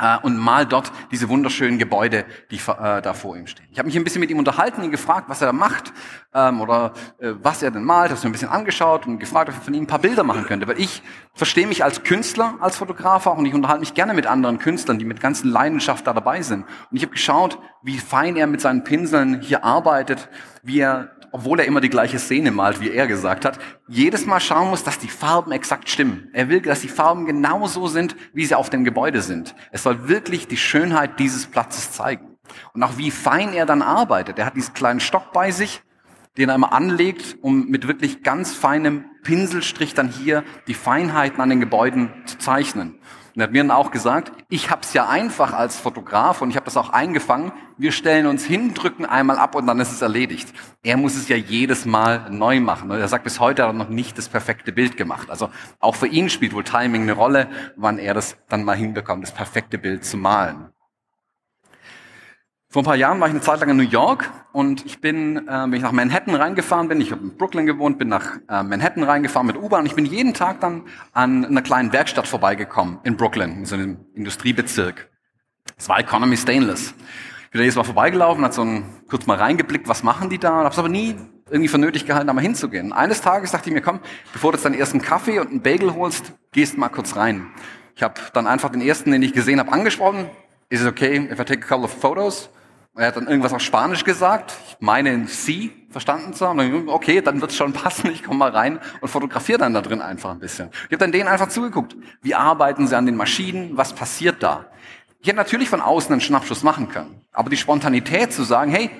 äh, 0.00 0.18
und 0.22 0.36
malt 0.36 0.72
dort 0.72 0.92
diese 1.10 1.28
wunderschönen 1.28 1.78
Gebäude, 1.78 2.24
die 2.50 2.56
äh, 2.56 3.02
da 3.02 3.14
vor 3.14 3.36
ihm 3.36 3.46
stehen. 3.46 3.66
Ich 3.70 3.78
habe 3.78 3.86
mich 3.86 3.96
ein 3.96 4.04
bisschen 4.04 4.20
mit 4.20 4.30
ihm 4.30 4.38
unterhalten, 4.38 4.82
ihn 4.82 4.90
gefragt, 4.90 5.28
was 5.28 5.40
er 5.40 5.48
da 5.48 5.52
macht 5.52 5.92
ähm, 6.34 6.60
oder 6.60 6.92
äh, 7.18 7.32
was 7.42 7.62
er 7.62 7.70
denn 7.70 7.84
malt, 7.84 8.10
habe 8.10 8.20
mir 8.20 8.30
ein 8.30 8.32
bisschen 8.32 8.48
angeschaut 8.48 9.06
und 9.06 9.18
gefragt, 9.18 9.50
ob 9.50 9.56
ich 9.56 9.62
von 9.62 9.74
ihm 9.74 9.84
ein 9.84 9.86
paar 9.86 9.98
Bilder 9.98 10.24
machen 10.24 10.44
könnte, 10.44 10.66
weil 10.66 10.80
ich 10.80 11.02
verstehe 11.34 11.66
mich 11.66 11.84
als 11.84 12.02
Künstler, 12.02 12.54
als 12.60 12.76
Fotograf 12.76 13.26
auch 13.26 13.38
und 13.38 13.46
ich 13.46 13.54
unterhalte 13.54 13.80
mich 13.80 13.94
gerne 13.94 14.14
mit 14.14 14.26
anderen 14.26 14.58
Künstlern, 14.58 14.98
die 14.98 15.04
mit 15.04 15.20
ganzen 15.20 15.50
Leidenschaft 15.50 16.06
da 16.06 16.12
dabei 16.12 16.42
sind. 16.42 16.64
Und 16.90 16.96
ich 16.96 17.02
habe 17.02 17.12
geschaut, 17.12 17.58
wie 17.82 17.98
fein 17.98 18.36
er 18.36 18.46
mit 18.46 18.60
seinen 18.60 18.84
Pinseln 18.84 19.40
hier 19.40 19.64
arbeitet, 19.64 20.28
wie 20.62 20.80
er 20.80 21.10
obwohl 21.32 21.60
er 21.60 21.66
immer 21.66 21.80
die 21.80 21.90
gleiche 21.90 22.18
Szene 22.18 22.50
malt, 22.50 22.80
wie 22.80 22.90
er 22.90 23.06
gesagt 23.06 23.44
hat, 23.44 23.58
jedes 23.86 24.26
Mal 24.26 24.40
schauen 24.40 24.70
muss, 24.70 24.84
dass 24.84 24.98
die 24.98 25.08
Farben 25.08 25.52
exakt 25.52 25.88
stimmen. 25.88 26.28
Er 26.32 26.48
will, 26.48 26.60
dass 26.60 26.80
die 26.80 26.88
Farben 26.88 27.26
genauso 27.26 27.86
sind, 27.86 28.16
wie 28.32 28.44
sie 28.44 28.54
auf 28.54 28.70
dem 28.70 28.84
Gebäude 28.84 29.22
sind. 29.22 29.54
Es 29.70 29.84
soll 29.90 30.08
wirklich 30.08 30.46
die 30.46 30.56
Schönheit 30.56 31.18
dieses 31.18 31.46
Platzes 31.46 31.90
zeigen. 31.90 32.36
Und 32.74 32.82
auch 32.84 32.96
wie 32.96 33.10
fein 33.10 33.52
er 33.52 33.66
dann 33.66 33.82
arbeitet. 33.82 34.38
Er 34.38 34.46
hat 34.46 34.54
diesen 34.54 34.72
kleinen 34.72 35.00
Stock 35.00 35.32
bei 35.32 35.50
sich, 35.50 35.82
den 36.38 36.48
er 36.48 36.54
immer 36.54 36.72
anlegt, 36.72 37.36
um 37.40 37.66
mit 37.66 37.88
wirklich 37.88 38.22
ganz 38.22 38.54
feinem 38.54 39.04
Pinselstrich 39.24 39.94
dann 39.94 40.08
hier 40.08 40.44
die 40.68 40.74
Feinheiten 40.74 41.40
an 41.40 41.50
den 41.50 41.58
Gebäuden 41.58 42.12
zu 42.26 42.38
zeichnen. 42.38 43.00
Und 43.34 43.40
er 43.40 43.44
hat 43.44 43.52
mir 43.52 43.62
dann 43.62 43.70
auch 43.70 43.90
gesagt, 43.90 44.32
ich 44.48 44.70
habe 44.70 44.82
es 44.82 44.92
ja 44.92 45.08
einfach 45.08 45.52
als 45.52 45.78
Fotograf 45.78 46.42
und 46.42 46.50
ich 46.50 46.56
habe 46.56 46.64
das 46.64 46.76
auch 46.76 46.90
eingefangen. 46.90 47.52
Wir 47.76 47.92
stellen 47.92 48.26
uns 48.26 48.44
hin, 48.44 48.74
drücken 48.74 49.06
einmal 49.06 49.38
ab 49.38 49.54
und 49.54 49.66
dann 49.66 49.80
ist 49.80 49.92
es 49.92 50.02
erledigt. 50.02 50.52
Er 50.82 50.96
muss 50.96 51.14
es 51.16 51.28
ja 51.28 51.36
jedes 51.36 51.86
Mal 51.86 52.30
neu 52.30 52.60
machen. 52.60 52.90
Und 52.90 52.98
er 52.98 53.08
sagt, 53.08 53.24
bis 53.24 53.40
heute 53.40 53.62
hat 53.62 53.70
er 53.70 53.72
noch 53.72 53.88
nicht 53.88 54.18
das 54.18 54.28
perfekte 54.28 54.72
Bild 54.72 54.96
gemacht. 54.96 55.30
Also 55.30 55.48
auch 55.78 55.94
für 55.94 56.06
ihn 56.06 56.28
spielt 56.28 56.52
wohl 56.52 56.64
Timing 56.64 57.02
eine 57.02 57.12
Rolle, 57.12 57.48
wann 57.76 57.98
er 57.98 58.14
das 58.14 58.36
dann 58.48 58.64
mal 58.64 58.76
hinbekommt, 58.76 59.22
das 59.22 59.32
perfekte 59.32 59.78
Bild 59.78 60.04
zu 60.04 60.16
malen. 60.16 60.70
Vor 62.72 62.82
ein 62.82 62.84
paar 62.84 62.94
Jahren 62.94 63.18
war 63.18 63.26
ich 63.26 63.32
eine 63.32 63.40
Zeit 63.40 63.58
lang 63.58 63.70
in 63.70 63.76
New 63.78 63.82
York 63.82 64.30
und 64.52 64.86
ich 64.86 65.00
bin, 65.00 65.48
äh, 65.48 65.50
wenn 65.50 65.72
ich 65.72 65.82
nach 65.82 65.90
Manhattan 65.90 66.36
reingefahren 66.36 66.86
bin, 66.86 67.00
ich 67.00 67.10
habe 67.10 67.20
in 67.20 67.36
Brooklyn 67.36 67.66
gewohnt, 67.66 67.98
bin 67.98 68.06
nach 68.06 68.36
äh, 68.48 68.62
Manhattan 68.62 69.02
reingefahren 69.02 69.48
mit 69.48 69.56
U-Bahn 69.56 69.80
und 69.80 69.86
ich 69.86 69.96
bin 69.96 70.06
jeden 70.06 70.34
Tag 70.34 70.60
dann 70.60 70.84
an 71.12 71.44
einer 71.44 71.62
kleinen 71.62 71.92
Werkstatt 71.92 72.28
vorbeigekommen 72.28 73.00
in 73.02 73.16
Brooklyn, 73.16 73.58
in 73.58 73.64
so 73.64 73.74
einem 73.74 74.06
Industriebezirk. 74.14 75.10
Es 75.76 75.88
war 75.88 75.98
Economy 75.98 76.36
Stainless. 76.36 76.94
Ich 77.46 77.50
bin 77.50 77.58
da 77.58 77.62
jedes 77.62 77.74
Mal 77.74 77.82
vorbeigelaufen, 77.82 78.44
hat 78.44 78.54
so 78.54 78.62
ein, 78.62 78.84
kurz 79.08 79.26
mal 79.26 79.36
reingeblickt, 79.36 79.88
was 79.88 80.04
machen 80.04 80.30
die 80.30 80.38
da, 80.38 80.58
habe 80.58 80.68
es 80.68 80.78
aber 80.78 80.88
nie 80.88 81.16
irgendwie 81.50 81.66
für 81.66 81.78
nötig 81.78 82.06
gehalten, 82.06 82.28
da 82.28 82.32
mal 82.32 82.40
hinzugehen. 82.40 82.92
Eines 82.92 83.20
Tages 83.20 83.50
dachte 83.50 83.68
ich 83.68 83.74
mir, 83.74 83.82
komm, 83.82 83.98
bevor 84.32 84.52
du 84.52 84.58
jetzt 84.58 84.64
deinen 84.64 84.78
ersten 84.78 85.02
Kaffee 85.02 85.40
und 85.40 85.48
einen 85.48 85.62
Bagel 85.62 85.92
holst, 85.96 86.34
gehst 86.52 86.78
mal 86.78 86.88
kurz 86.88 87.16
rein. 87.16 87.48
Ich 87.96 88.04
habe 88.04 88.14
dann 88.32 88.46
einfach 88.46 88.70
den 88.70 88.80
ersten, 88.80 89.10
den 89.10 89.24
ich 89.24 89.32
gesehen 89.32 89.58
habe, 89.58 89.72
angesprochen. 89.72 90.30
Is 90.68 90.82
it 90.82 90.86
okay 90.86 91.16
if 91.16 91.40
I 91.40 91.44
take 91.44 91.64
a 91.64 91.68
couple 91.68 91.86
of 91.86 91.92
photos? 91.92 92.48
Er 92.96 93.06
hat 93.06 93.16
dann 93.16 93.28
irgendwas 93.28 93.52
auf 93.52 93.62
Spanisch 93.62 94.04
gesagt. 94.04 94.52
Ich 94.68 94.76
meine 94.80 95.12
in 95.12 95.26
Sie 95.26 95.72
verstanden 95.90 96.34
zu 96.34 96.46
haben. 96.46 96.88
Okay, 96.88 97.20
dann 97.20 97.40
wird's 97.40 97.56
schon 97.56 97.72
passen. 97.74 98.10
Ich 98.10 98.22
komme 98.24 98.38
mal 98.38 98.50
rein 98.50 98.80
und 99.00 99.08
fotografiere 99.08 99.58
dann 99.58 99.74
da 99.74 99.80
drin 99.80 100.00
einfach 100.00 100.30
ein 100.30 100.40
bisschen. 100.40 100.70
Ich 100.72 100.92
habe 100.92 100.98
dann 100.98 101.12
denen 101.12 101.28
einfach 101.28 101.48
zugeguckt. 101.48 101.96
Wie 102.20 102.34
arbeiten 102.34 102.86
sie 102.86 102.96
an 102.96 103.06
den 103.06 103.16
Maschinen? 103.16 103.76
Was 103.76 103.92
passiert 103.92 104.42
da? 104.42 104.66
Ich 105.20 105.28
hätte 105.28 105.36
natürlich 105.36 105.68
von 105.68 105.80
außen 105.80 106.12
einen 106.12 106.20
Schnappschuss 106.20 106.62
machen 106.62 106.88
können. 106.88 107.20
Aber 107.32 107.50
die 107.50 107.56
Spontanität 107.56 108.32
zu 108.32 108.42
sagen, 108.42 108.70
hey, 108.70 108.90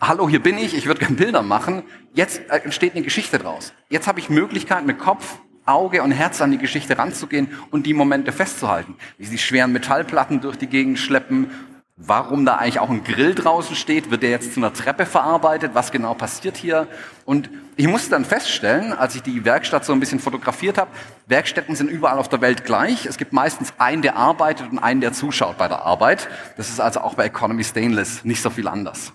hallo, 0.00 0.28
hier 0.28 0.42
bin 0.42 0.58
ich, 0.58 0.74
ich 0.74 0.86
würde 0.86 1.00
gerne 1.00 1.16
Bilder 1.16 1.42
machen. 1.42 1.82
Jetzt 2.14 2.40
äh, 2.48 2.58
entsteht 2.58 2.94
eine 2.94 3.04
Geschichte 3.04 3.38
draus. 3.38 3.72
Jetzt 3.88 4.08
habe 4.08 4.18
ich 4.18 4.28
Möglichkeit 4.28 4.86
mit 4.86 4.98
Kopf, 4.98 5.38
Auge 5.66 6.02
und 6.02 6.12
Herz 6.12 6.40
an 6.40 6.50
die 6.50 6.58
Geschichte 6.58 6.98
ranzugehen 6.98 7.48
und 7.70 7.86
die 7.86 7.94
Momente 7.94 8.32
festzuhalten. 8.32 8.96
Wie 9.18 9.26
sie 9.26 9.38
schweren 9.38 9.72
Metallplatten 9.72 10.40
durch 10.40 10.56
die 10.56 10.66
Gegend 10.66 10.98
schleppen 10.98 11.50
warum 11.96 12.44
da 12.44 12.56
eigentlich 12.56 12.78
auch 12.78 12.90
ein 12.90 13.04
Grill 13.04 13.34
draußen 13.34 13.74
steht. 13.74 14.10
Wird 14.10 14.22
der 14.22 14.30
jetzt 14.30 14.52
zu 14.52 14.60
einer 14.60 14.72
Treppe 14.72 15.06
verarbeitet? 15.06 15.72
Was 15.74 15.90
genau 15.90 16.14
passiert 16.14 16.56
hier? 16.56 16.86
Und 17.24 17.50
ich 17.76 17.88
musste 17.88 18.10
dann 18.10 18.24
feststellen, 18.24 18.92
als 18.92 19.14
ich 19.14 19.22
die 19.22 19.44
Werkstatt 19.44 19.84
so 19.84 19.92
ein 19.92 20.00
bisschen 20.00 20.20
fotografiert 20.20 20.78
habe, 20.78 20.90
Werkstätten 21.26 21.74
sind 21.74 21.90
überall 21.90 22.18
auf 22.18 22.28
der 22.28 22.40
Welt 22.40 22.64
gleich. 22.64 23.06
Es 23.06 23.16
gibt 23.16 23.32
meistens 23.32 23.72
einen, 23.78 24.02
der 24.02 24.16
arbeitet 24.16 24.70
und 24.70 24.78
einen, 24.78 25.00
der 25.00 25.12
zuschaut 25.12 25.56
bei 25.56 25.68
der 25.68 25.82
Arbeit. 25.82 26.28
Das 26.56 26.68
ist 26.68 26.80
also 26.80 27.00
auch 27.00 27.14
bei 27.14 27.24
Economy 27.24 27.64
Stainless 27.64 28.24
nicht 28.24 28.42
so 28.42 28.50
viel 28.50 28.68
anders. 28.68 29.12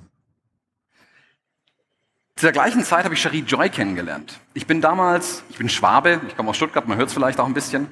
Zu 2.36 2.48
der 2.48 2.54
gleichen 2.54 2.84
Zeit 2.84 3.04
habe 3.06 3.14
ich 3.14 3.22
Cherie 3.22 3.44
Joy 3.44 3.70
kennengelernt. 3.70 4.40
Ich 4.56 4.66
bin 4.66 4.82
damals, 4.82 5.44
ich 5.50 5.58
bin 5.60 5.70
Schwabe, 5.70 6.22
ich 6.28 6.36
komme 6.36 6.50
aus 6.50 6.58
Stuttgart, 6.58 6.88
man 6.88 6.98
hört 6.98 7.10
es 7.10 7.14
vielleicht 7.14 7.40
auch 7.40 7.46
ein 7.46 7.54
bisschen. 7.54 7.88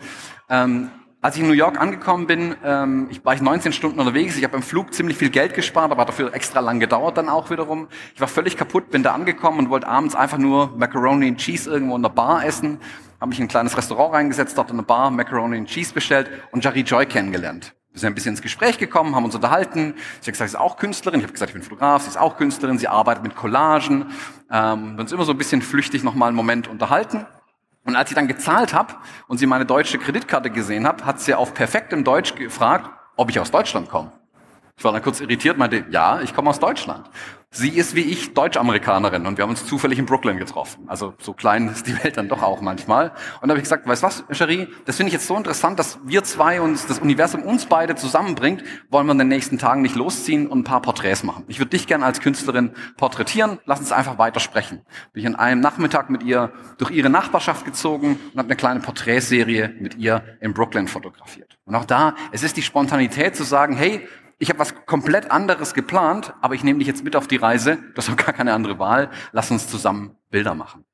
Ähm, 0.50 0.89
als 1.22 1.36
ich 1.36 1.42
in 1.42 1.48
New 1.48 1.54
York 1.54 1.80
angekommen 1.80 2.28
bin, 2.28 2.56
ähm, 2.64 3.08
ich 3.12 3.24
war 3.26 3.34
ich 3.34 3.42
19 3.42 3.74
Stunden 3.74 4.00
unterwegs. 4.00 4.38
Ich 4.38 4.44
habe 4.44 4.56
im 4.56 4.64
Flug 4.64 4.94
ziemlich 4.94 5.18
viel 5.18 5.30
Geld 5.30 5.54
gespart, 5.54 5.92
aber 5.92 6.06
dafür 6.06 6.34
extra 6.34 6.62
lang 6.62 6.80
gedauert 6.80 7.18
dann 7.18 7.28
auch 7.28 7.50
wiederum. 7.50 7.90
Ich 8.16 8.22
war 8.22 8.30
völlig 8.30 8.56
kaputt, 8.56 8.90
bin 8.90 9.04
da 9.04 9.14
angekommen 9.14 9.60
und 9.60 9.70
wollte 9.70 9.88
abends 9.88 10.16
einfach 10.16 10.38
nur 10.38 10.76
Macaroni 10.78 11.28
and 11.28 11.38
Cheese 11.38 11.70
irgendwo 11.70 11.98
in 11.98 12.04
der 12.04 12.10
Bar 12.10 12.46
essen. 12.46 12.80
Habe 13.20 13.30
mich 13.30 13.40
in 13.40 13.46
ein 13.46 13.50
kleines 13.50 13.76
Restaurant 13.76 14.14
reingesetzt, 14.14 14.58
dort 14.58 14.72
in 14.72 14.78
der 14.78 14.84
Bar 14.84 15.12
Macaroni 15.12 15.58
and 15.58 15.68
Cheese 15.68 15.94
bestellt 15.94 16.30
und 16.52 16.64
Jarry 16.64 16.82
Joy 16.82 17.06
kennengelernt. 17.06 17.76
Wir 17.92 18.00
sind 18.00 18.08
ein 18.08 18.16
bisschen 18.16 18.34
ins 18.34 18.42
Gespräch 18.42 18.78
gekommen, 18.78 19.14
haben 19.14 19.26
uns 19.26 19.36
unterhalten. 19.36 19.96
Sie 20.22 20.28
hat 20.28 20.34
gesagt, 20.34 20.52
sie 20.52 20.56
ist 20.56 20.62
auch 20.62 20.78
Künstlerin. 20.78 21.20
Ich 21.20 21.26
habe 21.26 21.34
gesagt, 21.34 21.50
ich 21.50 21.54
bin 21.54 21.64
Fotograf. 21.64 22.04
Sie 22.04 22.10
ist 22.10 22.18
auch 22.18 22.38
Künstlerin. 22.38 22.78
Sie 22.78 22.88
arbeitet 22.88 23.24
mit 23.24 23.36
Collagen. 23.36 24.12
Ähm, 24.50 24.96
wir 24.96 25.02
uns 25.02 25.12
immer 25.12 25.26
so 25.26 25.32
ein 25.32 25.38
bisschen 25.38 25.62
flüchtig 25.62 26.04
nochmal 26.04 26.30
einen 26.30 26.38
Moment 26.38 26.70
unterhalten. 26.70 27.26
Und 27.89 27.96
als 27.96 28.12
ich 28.12 28.15
dann 28.15 28.27
gezahlt 28.27 28.72
habe 28.75 28.93
und 29.27 29.39
sie 29.39 29.48
meine 29.48 29.65
deutsche 29.65 29.98
Kreditkarte 29.98 30.51
gesehen 30.51 30.86
hat, 30.86 31.05
hat 31.05 31.19
sie 31.19 31.34
auf 31.34 31.55
perfektem 31.55 32.03
Deutsch 32.03 32.36
gefragt, 32.36 32.88
ob 33.15 33.31
ich 33.31 33.39
aus 33.39 33.50
Deutschland 33.50 33.89
komme. 33.89 34.12
Ich 34.80 34.86
war 34.86 34.94
dann 34.94 35.02
kurz 35.02 35.20
irritiert, 35.20 35.58
meinte, 35.58 35.86
ja, 35.92 36.22
ich 36.22 36.34
komme 36.34 36.50
aus 36.50 36.62
Deutschland. 36.62 37.06
Sie 37.52 37.68
ist 37.68 37.96
wie 37.96 38.04
ich 38.04 38.34
Deutsch-Amerikanerin 38.34 39.26
und 39.26 39.38
wir 39.38 39.44
haben 39.44 39.50
uns 39.50 39.66
zufällig 39.66 40.00
in 40.00 40.06
Brooklyn 40.06 40.38
getroffen. 40.38 40.86
Also 40.88 41.16
so 41.18 41.34
klein 41.34 41.68
ist 41.68 41.86
die 41.86 42.02
Welt 42.02 42.16
dann 42.16 42.30
doch 42.30 42.42
auch 42.42 42.62
manchmal. 42.62 43.12
Und 43.42 43.50
da 43.50 43.50
habe 43.50 43.58
ich 43.58 43.64
gesagt, 43.64 43.86
weißt 43.86 44.04
was, 44.04 44.24
Cherie, 44.32 44.70
das 44.86 44.96
finde 44.96 45.10
ich 45.10 45.14
jetzt 45.16 45.28
so 45.28 45.36
interessant, 45.36 45.80
dass 45.80 46.00
wir 46.06 46.24
zwei 46.24 46.62
uns, 46.62 46.86
das 46.86 47.00
Universum 47.00 47.44
uns 47.44 47.66
beide 47.66 47.96
zusammenbringt, 47.96 48.64
wollen 48.90 49.06
wir 49.06 49.12
in 49.12 49.18
den 49.18 49.28
nächsten 49.28 49.58
Tagen 49.58 49.82
nicht 49.82 49.98
losziehen 49.98 50.48
und 50.48 50.60
ein 50.60 50.64
paar 50.64 50.82
Porträts 50.82 51.24
machen. 51.24 51.44
Ich 51.50 51.60
würde 51.60 51.72
dich 51.72 51.86
gerne 51.86 52.06
als 52.06 52.22
Künstlerin 52.22 52.72
porträtieren, 52.96 53.60
lass 53.66 53.82
uns 53.82 53.92
einfach 53.92 54.18
weiter 54.18 54.40
sprechen. 54.40 54.86
Bin 55.12 55.24
ich 55.24 55.28
an 55.28 55.36
einem 55.36 55.60
Nachmittag 55.60 56.10
mit 56.10 56.24
ihr 56.24 56.54
durch 56.78 56.92
ihre 56.92 57.10
Nachbarschaft 57.10 57.66
gezogen 57.66 58.18
und 58.32 58.38
habe 58.38 58.48
eine 58.48 58.56
kleine 58.56 58.80
Porträtserie 58.80 59.74
mit 59.78 59.96
ihr 59.96 60.24
in 60.40 60.54
Brooklyn 60.54 60.88
fotografiert. 60.88 61.58
Und 61.66 61.76
auch 61.76 61.86
da, 61.86 62.16
es 62.32 62.44
ist 62.44 62.56
die 62.56 62.62
Spontanität 62.62 63.36
zu 63.36 63.44
sagen, 63.44 63.76
hey, 63.76 64.08
ich 64.39 64.50
habe 64.50 64.60
was 64.60 64.74
komplett 64.86 65.31
anderes 65.31 65.74
geplant, 65.74 66.34
aber 66.41 66.55
ich 66.55 66.63
nehme 66.63 66.79
dich 66.79 66.88
jetzt 66.88 67.03
mit 67.03 67.15
auf 67.15 67.27
die 67.27 67.36
Reise, 67.36 67.75
du 67.75 67.98
hast 67.98 68.10
auch 68.10 68.15
gar 68.15 68.34
keine 68.34 68.53
andere 68.53 68.79
Wahl, 68.79 69.10
lass 69.34 69.51
uns 69.51 69.67
zusammen 69.67 70.15
Bilder 70.31 70.55
machen. 70.55 70.86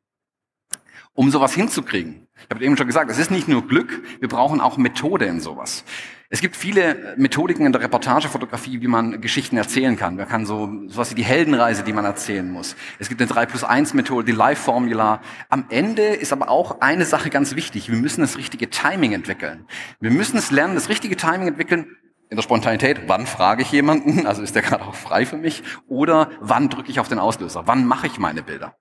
Um 1.14 1.32
sowas 1.32 1.54
hinzukriegen, 1.54 2.28
ich 2.36 2.50
habe 2.50 2.66
eben 2.66 2.76
schon 2.76 2.88
gesagt, 2.88 3.10
es 3.10 3.20
ist 3.20 3.32
nicht 3.32 3.48
nur 3.48 3.66
Glück, 3.68 4.04
wir 4.20 4.28
brauchen 4.28 4.60
auch 4.60 4.78
Methode 4.78 5.26
in 5.26 5.40
sowas. 5.40 5.86
Es 6.28 6.42
gibt 6.42 6.56
viele 6.56 7.14
Methodiken 7.18 7.66
in 7.66 7.72
der 7.72 7.82
Reportagefotografie, 7.82 8.82
wie 8.82 8.88
man 8.88 9.22
Geschichten 9.22 9.58
erzählen 9.58 9.96
kann. 9.96 10.16
Man 10.16 10.28
kann 10.28 10.46
so 10.48 10.70
sowas 10.88 11.12
wie 11.12 11.16
die 11.16 11.24
Heldenreise, 11.24 11.84
die 11.84 11.94
man 11.94 12.04
erzählen 12.04 12.52
muss. 12.52 12.76
Es 12.98 13.10
gibt 13.10 13.22
eine 13.22 13.30
3 13.30 13.46
plus 13.46 13.64
1 13.64 13.94
Methode, 13.94 14.26
die 14.26 14.32
Life 14.32 14.64
Formula. 14.64 15.22
Am 15.50 15.68
Ende 15.70 16.02
ist 16.02 16.34
aber 16.34 16.50
auch 16.50 16.82
eine 16.82 17.06
Sache 17.06 17.30
ganz 17.30 17.56
wichtig. 17.56 17.90
Wir 17.92 17.98
müssen 17.98 18.22
das 18.22 18.38
richtige 18.38 18.72
Timing 18.72 19.14
entwickeln. 19.14 19.68
Wir 20.02 20.12
müssen 20.12 20.38
es 20.38 20.50
lernen, 20.50 20.74
das 20.74 20.90
richtige 20.90 21.16
Timing 21.16 21.48
entwickeln, 21.50 21.96
in 22.30 22.38
der 22.38 22.44
Spontanität, 22.44 23.08
wann 23.08 23.28
frage 23.28 23.62
ich 23.62 23.72
jemanden, 23.72 24.26
also 24.28 24.42
ist 24.42 24.56
der 24.56 24.62
gerade 24.62 24.86
auch 24.86 24.96
frei 24.96 25.26
für 25.26 25.38
mich, 25.38 25.64
oder 25.88 26.30
wann 26.40 26.70
drücke 26.70 26.92
ich 26.92 27.00
auf 27.00 27.08
den 27.08 27.20
Auslöser, 27.20 27.68
wann 27.68 27.86
mache 27.86 28.08
ich 28.08 28.20
meine 28.20 28.44
Bilder. 28.44 28.76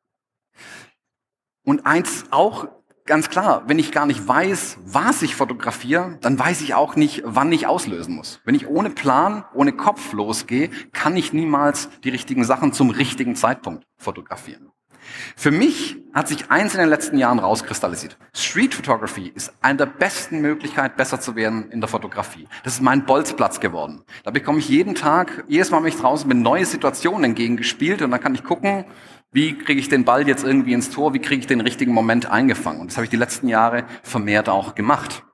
Und 1.65 1.87
eins 1.87 2.27
auch 2.31 2.69
ganz 3.07 3.29
klar, 3.29 3.65
wenn 3.67 3.79
ich 3.79 3.93
gar 3.93 4.07
nicht 4.07 4.27
weiß, 4.27 4.79
was 4.85 5.23
ich 5.23 5.35
fotografiere, 5.35 6.19
dann 6.21 6.39
weiß 6.39 6.63
ich 6.63 6.75
auch 6.75 6.97
nicht, 6.97 7.23
wann 7.25 7.53
ich 7.53 7.67
auslösen 7.67 8.15
muss. 8.15 8.41
Wenn 8.45 8.55
ich 8.55 8.67
ohne 8.67 8.91
Plan, 8.91 9.45
ohne 9.55 9.73
Kopf 9.73 10.13
losgehe, 10.13 10.71
kann 10.93 11.17
ich 11.17 11.33
niemals 11.33 11.89
die 12.03 12.11
richtigen 12.11 12.45
Sachen 12.45 12.73
zum 12.73 12.91
richtigen 12.91 13.37
Zeitpunkt 13.37 13.85
fotografieren. 13.97 14.74
Für 15.37 15.51
mich 15.51 15.97
hat 16.13 16.29
sich 16.29 16.51
eins 16.51 16.75
in 16.75 16.81
den 16.81 16.89
letzten 16.89 17.19
Jahren 17.19 17.39
rauskristallisiert. 17.39 18.17
Street 18.35 18.75
Photography 18.75 19.33
ist 19.35 19.53
eine 19.61 19.79
der 19.79 19.87
besten 19.87 20.41
Möglichkeiten, 20.41 20.97
besser 20.97 21.21
zu 21.21 21.37
werden 21.37 21.71
in 21.71 21.81
der 21.81 21.89
Fotografie. 21.89 22.47
Das 22.63 22.75
ist 22.75 22.83
mein 22.83 23.05
Bolzplatz 23.05 23.61
geworden. 23.61 24.03
Da 24.23 24.31
bekomme 24.31 24.59
ich 24.59 24.69
jeden 24.69 24.95
Tag, 24.95 25.45
jedes 25.49 25.71
Mal, 25.71 25.83
wenn 25.83 25.89
ich 25.89 25.97
draußen 25.97 26.29
bin, 26.29 26.43
neue 26.43 26.65
Situationen 26.65 27.25
entgegengespielt 27.25 28.03
und 28.03 28.11
dann 28.11 28.21
kann 28.21 28.35
ich 28.35 28.45
gucken, 28.45 28.85
wie 29.33 29.59
kriege 29.59 29.81
ich 29.81 29.89
den 29.89 30.05
Ball 30.05 30.29
jetzt 30.29 30.45
irgendwie 30.45 30.73
ins 30.73 30.91
Tor, 30.91 31.13
wie 31.13 31.19
kriege 31.19 31.41
ich 31.41 31.47
den 31.49 31.61
richtigen 31.61 31.93
Moment 31.93 32.31
eingefangen. 32.31 32.81
Und 32.81 32.91
das 32.91 32.97
habe 32.97 33.05
ich 33.05 33.11
die 33.11 33.17
letzten 33.17 33.49
Jahre 33.49 33.85
vermehrt 34.05 34.49
auch 34.49 34.77
gemacht. 34.77 35.25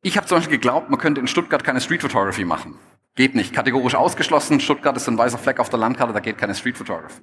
Ich 0.00 0.16
habe 0.16 0.28
zum 0.28 0.38
Beispiel 0.38 0.58
geglaubt, 0.58 0.88
man 0.88 1.00
könnte 1.00 1.20
in 1.20 1.26
Stuttgart 1.26 1.64
keine 1.64 1.80
Street 1.80 2.02
Photography 2.02 2.44
machen. 2.44 2.78
Geht 3.16 3.34
nicht, 3.34 3.52
kategorisch 3.52 3.96
ausgeschlossen. 3.96 4.60
Stuttgart 4.60 4.96
ist 4.96 5.08
ein 5.08 5.18
weißer 5.18 5.38
Fleck 5.38 5.58
auf 5.58 5.70
der 5.70 5.80
Landkarte, 5.80 6.12
da 6.12 6.20
geht 6.20 6.38
keine 6.38 6.54
Street 6.54 6.78
Photography. 6.78 7.20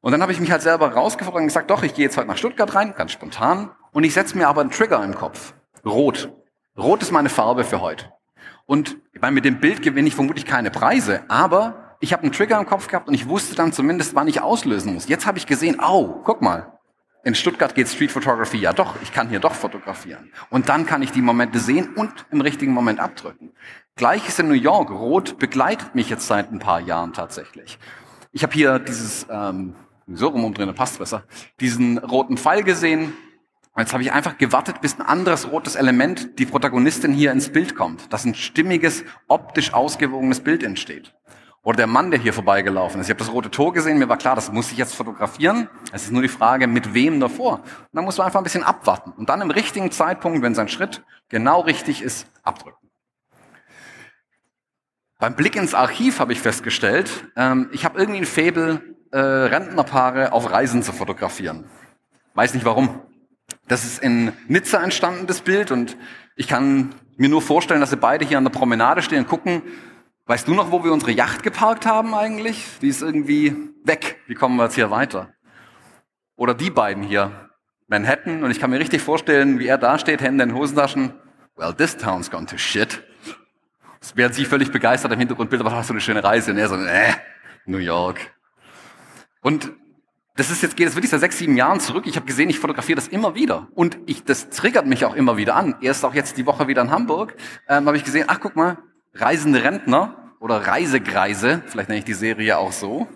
Und 0.00 0.12
dann 0.12 0.22
habe 0.22 0.32
ich 0.32 0.40
mich 0.40 0.50
halt 0.50 0.62
selber 0.62 0.92
rausgefordert 0.92 1.40
und 1.40 1.48
gesagt, 1.48 1.70
doch, 1.70 1.82
ich 1.82 1.94
gehe 1.94 2.04
jetzt 2.04 2.16
heute 2.16 2.28
nach 2.28 2.36
Stuttgart 2.36 2.74
rein, 2.74 2.94
ganz 2.96 3.12
spontan, 3.12 3.70
und 3.92 4.04
ich 4.04 4.14
setze 4.14 4.36
mir 4.36 4.48
aber 4.48 4.60
einen 4.60 4.70
Trigger 4.70 5.02
im 5.02 5.14
Kopf. 5.14 5.54
Rot. 5.84 6.32
Rot 6.76 7.02
ist 7.02 7.10
meine 7.10 7.28
Farbe 7.28 7.64
für 7.64 7.80
heute. 7.80 8.12
Und 8.66 8.98
ich 9.12 9.20
mit 9.30 9.44
dem 9.44 9.60
Bild 9.60 9.82
gewinne 9.82 10.06
ich 10.06 10.14
vermutlich 10.14 10.44
keine 10.44 10.70
Preise, 10.70 11.22
aber 11.28 11.96
ich 12.00 12.12
habe 12.12 12.22
einen 12.22 12.32
Trigger 12.32 12.60
im 12.60 12.66
Kopf 12.66 12.86
gehabt 12.86 13.08
und 13.08 13.14
ich 13.14 13.28
wusste 13.28 13.56
dann 13.56 13.72
zumindest, 13.72 14.14
wann 14.14 14.28
ich 14.28 14.40
auslösen 14.40 14.94
muss. 14.94 15.08
Jetzt 15.08 15.26
habe 15.26 15.38
ich 15.38 15.46
gesehen, 15.46 15.80
au, 15.80 16.20
guck 16.24 16.42
mal, 16.42 16.78
in 17.24 17.34
Stuttgart 17.34 17.74
geht 17.74 17.88
Street 17.88 18.12
Photography 18.12 18.58
ja 18.58 18.72
doch, 18.72 18.94
ich 19.02 19.12
kann 19.12 19.28
hier 19.28 19.40
doch 19.40 19.54
fotografieren. 19.54 20.32
Und 20.50 20.68
dann 20.68 20.86
kann 20.86 21.02
ich 21.02 21.10
die 21.10 21.22
Momente 21.22 21.58
sehen 21.58 21.94
und 21.94 22.26
im 22.30 22.40
richtigen 22.40 22.72
Moment 22.72 23.00
abdrücken. 23.00 23.52
Gleiches 23.96 24.38
in 24.38 24.48
New 24.48 24.54
York. 24.54 24.90
Rot 24.90 25.38
begleitet 25.38 25.94
mich 25.96 26.08
jetzt 26.08 26.28
seit 26.28 26.52
ein 26.52 26.60
paar 26.60 26.80
Jahren 26.80 27.12
tatsächlich. 27.12 27.78
Ich 28.30 28.44
habe 28.44 28.52
hier 28.52 28.78
dieses 28.78 29.26
ähm, 29.28 29.74
so 30.16 30.28
rum 30.28 30.44
umdrehen, 30.44 30.72
passt 30.74 30.98
besser, 30.98 31.24
diesen 31.60 31.98
roten 31.98 32.36
Pfeil 32.36 32.62
gesehen. 32.62 33.12
Jetzt 33.76 33.92
habe 33.92 34.02
ich 34.02 34.12
einfach 34.12 34.38
gewartet, 34.38 34.80
bis 34.80 34.98
ein 34.98 35.06
anderes 35.06 35.52
rotes 35.52 35.76
Element, 35.76 36.38
die 36.40 36.46
Protagonistin 36.46 37.12
hier 37.12 37.30
ins 37.30 37.50
Bild 37.50 37.76
kommt, 37.76 38.12
dass 38.12 38.24
ein 38.24 38.34
stimmiges, 38.34 39.04
optisch 39.28 39.72
ausgewogenes 39.72 40.40
Bild 40.40 40.64
entsteht. 40.64 41.14
Oder 41.62 41.76
der 41.76 41.86
Mann, 41.86 42.10
der 42.10 42.18
hier 42.18 42.32
vorbeigelaufen 42.32 43.00
ist. 43.00 43.08
Ich 43.08 43.10
habe 43.10 43.18
das 43.18 43.32
rote 43.32 43.50
Tor 43.50 43.72
gesehen, 43.72 43.98
mir 43.98 44.08
war 44.08 44.16
klar, 44.16 44.34
das 44.34 44.50
muss 44.50 44.72
ich 44.72 44.78
jetzt 44.78 44.94
fotografieren. 44.94 45.68
Es 45.92 46.04
ist 46.04 46.12
nur 46.12 46.22
die 46.22 46.28
Frage, 46.28 46.66
mit 46.66 46.94
wem 46.94 47.20
davor. 47.20 47.58
Und 47.58 47.88
dann 47.92 48.04
muss 48.04 48.16
man 48.16 48.26
einfach 48.26 48.40
ein 48.40 48.44
bisschen 48.44 48.62
abwarten. 48.62 49.12
Und 49.12 49.28
dann 49.28 49.40
im 49.42 49.50
richtigen 49.50 49.90
Zeitpunkt, 49.90 50.42
wenn 50.42 50.54
sein 50.54 50.68
Schritt 50.68 51.04
genau 51.28 51.60
richtig 51.60 52.02
ist, 52.02 52.26
abdrücken. 52.42 52.88
Beim 55.18 55.34
Blick 55.34 55.56
ins 55.56 55.74
Archiv 55.74 56.20
habe 56.20 56.32
ich 56.32 56.40
festgestellt, 56.40 57.26
ähm, 57.36 57.68
ich 57.72 57.84
habe 57.84 57.98
irgendwie 57.98 58.20
ein 58.20 58.26
Faible 58.26 58.96
äh, 59.10 59.18
Rentnerpaare 59.18 60.32
auf 60.32 60.50
Reisen 60.50 60.82
zu 60.82 60.92
fotografieren. 60.92 61.64
Weiß 62.34 62.54
nicht 62.54 62.64
warum. 62.64 63.00
Das 63.66 63.84
ist 63.84 64.02
in 64.02 64.32
Nizza 64.46 64.82
entstanden, 64.82 65.26
das 65.26 65.40
Bild, 65.40 65.70
und 65.70 65.96
ich 66.36 66.48
kann 66.48 66.94
mir 67.16 67.28
nur 67.28 67.42
vorstellen, 67.42 67.80
dass 67.80 67.90
sie 67.90 67.96
beide 67.96 68.24
hier 68.24 68.38
an 68.38 68.44
der 68.44 68.50
Promenade 68.50 69.02
stehen 69.02 69.20
und 69.20 69.28
gucken, 69.28 69.62
weißt 70.26 70.46
du 70.46 70.54
noch, 70.54 70.70
wo 70.70 70.84
wir 70.84 70.92
unsere 70.92 71.12
Yacht 71.12 71.42
geparkt 71.42 71.86
haben 71.86 72.14
eigentlich? 72.14 72.64
Die 72.80 72.88
ist 72.88 73.02
irgendwie 73.02 73.56
weg. 73.84 74.20
Wie 74.26 74.34
kommen 74.34 74.56
wir 74.56 74.64
jetzt 74.64 74.74
hier 74.74 74.90
weiter? 74.90 75.32
Oder 76.36 76.54
die 76.54 76.70
beiden 76.70 77.02
hier, 77.02 77.50
Manhattan, 77.88 78.44
und 78.44 78.50
ich 78.50 78.60
kann 78.60 78.70
mir 78.70 78.78
richtig 78.78 79.02
vorstellen, 79.02 79.58
wie 79.58 79.66
er 79.66 79.78
da 79.78 79.98
steht, 79.98 80.20
Hände 80.22 80.44
in 80.44 80.54
Hosentaschen. 80.54 81.12
Well, 81.56 81.74
this 81.74 81.96
town's 81.96 82.30
gone 82.30 82.46
to 82.46 82.56
shit. 82.56 83.02
Werden 84.14 84.32
sie 84.32 84.44
völlig 84.44 84.70
begeistert 84.70 85.12
im 85.12 85.18
Hintergrund 85.18 85.50
Bilder, 85.50 85.64
was 85.64 85.72
hast 85.72 85.90
du 85.90 85.94
eine 85.94 86.00
schöne 86.00 86.22
Reise? 86.22 86.52
Und 86.52 86.58
er 86.58 86.68
so, 86.68 86.76
äh, 86.76 87.12
New 87.66 87.78
York. 87.78 88.32
Und 89.42 89.72
das 90.36 90.50
ist 90.50 90.62
jetzt, 90.62 90.76
geht 90.76 90.86
es 90.86 90.94
wirklich 90.94 91.10
seit 91.10 91.20
sechs, 91.20 91.38
sieben 91.38 91.56
Jahren 91.56 91.80
zurück. 91.80 92.06
Ich 92.06 92.14
habe 92.16 92.26
gesehen, 92.26 92.48
ich 92.48 92.60
fotografiere 92.60 92.96
das 92.96 93.08
immer 93.08 93.34
wieder. 93.34 93.68
Und 93.74 93.98
ich, 94.06 94.22
das 94.24 94.50
triggert 94.50 94.86
mich 94.86 95.04
auch 95.04 95.14
immer 95.14 95.36
wieder 95.36 95.56
an. 95.56 95.74
Erst 95.80 96.04
auch 96.04 96.14
jetzt 96.14 96.36
die 96.36 96.46
Woche 96.46 96.68
wieder 96.68 96.82
in 96.82 96.90
Hamburg, 96.90 97.34
ähm, 97.68 97.86
habe 97.86 97.96
ich 97.96 98.04
gesehen, 98.04 98.26
ach 98.28 98.38
guck 98.40 98.54
mal, 98.54 98.78
reisende 99.14 99.64
Rentner 99.64 100.34
oder 100.38 100.66
Reisegreise, 100.66 101.62
vielleicht 101.66 101.88
nenne 101.88 101.98
ich 101.98 102.04
die 102.04 102.14
Serie 102.14 102.58
auch 102.58 102.70
so. 102.70 103.08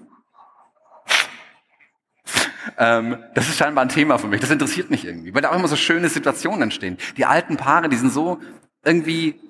Ähm, 2.79 3.19
das 3.35 3.49
ist 3.49 3.57
scheinbar 3.59 3.85
ein 3.85 3.89
Thema 3.89 4.19
für 4.19 4.27
mich. 4.27 4.41
Das 4.41 4.51
interessiert 4.51 4.91
mich 4.91 5.05
irgendwie, 5.05 5.35
weil 5.35 5.43
da 5.43 5.51
auch 5.51 5.57
immer 5.57 5.69
so 5.69 5.77
schöne 5.77 6.09
Situationen 6.09 6.63
entstehen. 6.63 6.99
Die 7.17 7.25
alten 7.25 7.57
Paare, 7.57 7.89
die 7.89 7.97
sind 7.97 8.13
so 8.13 8.41
irgendwie 8.85 9.41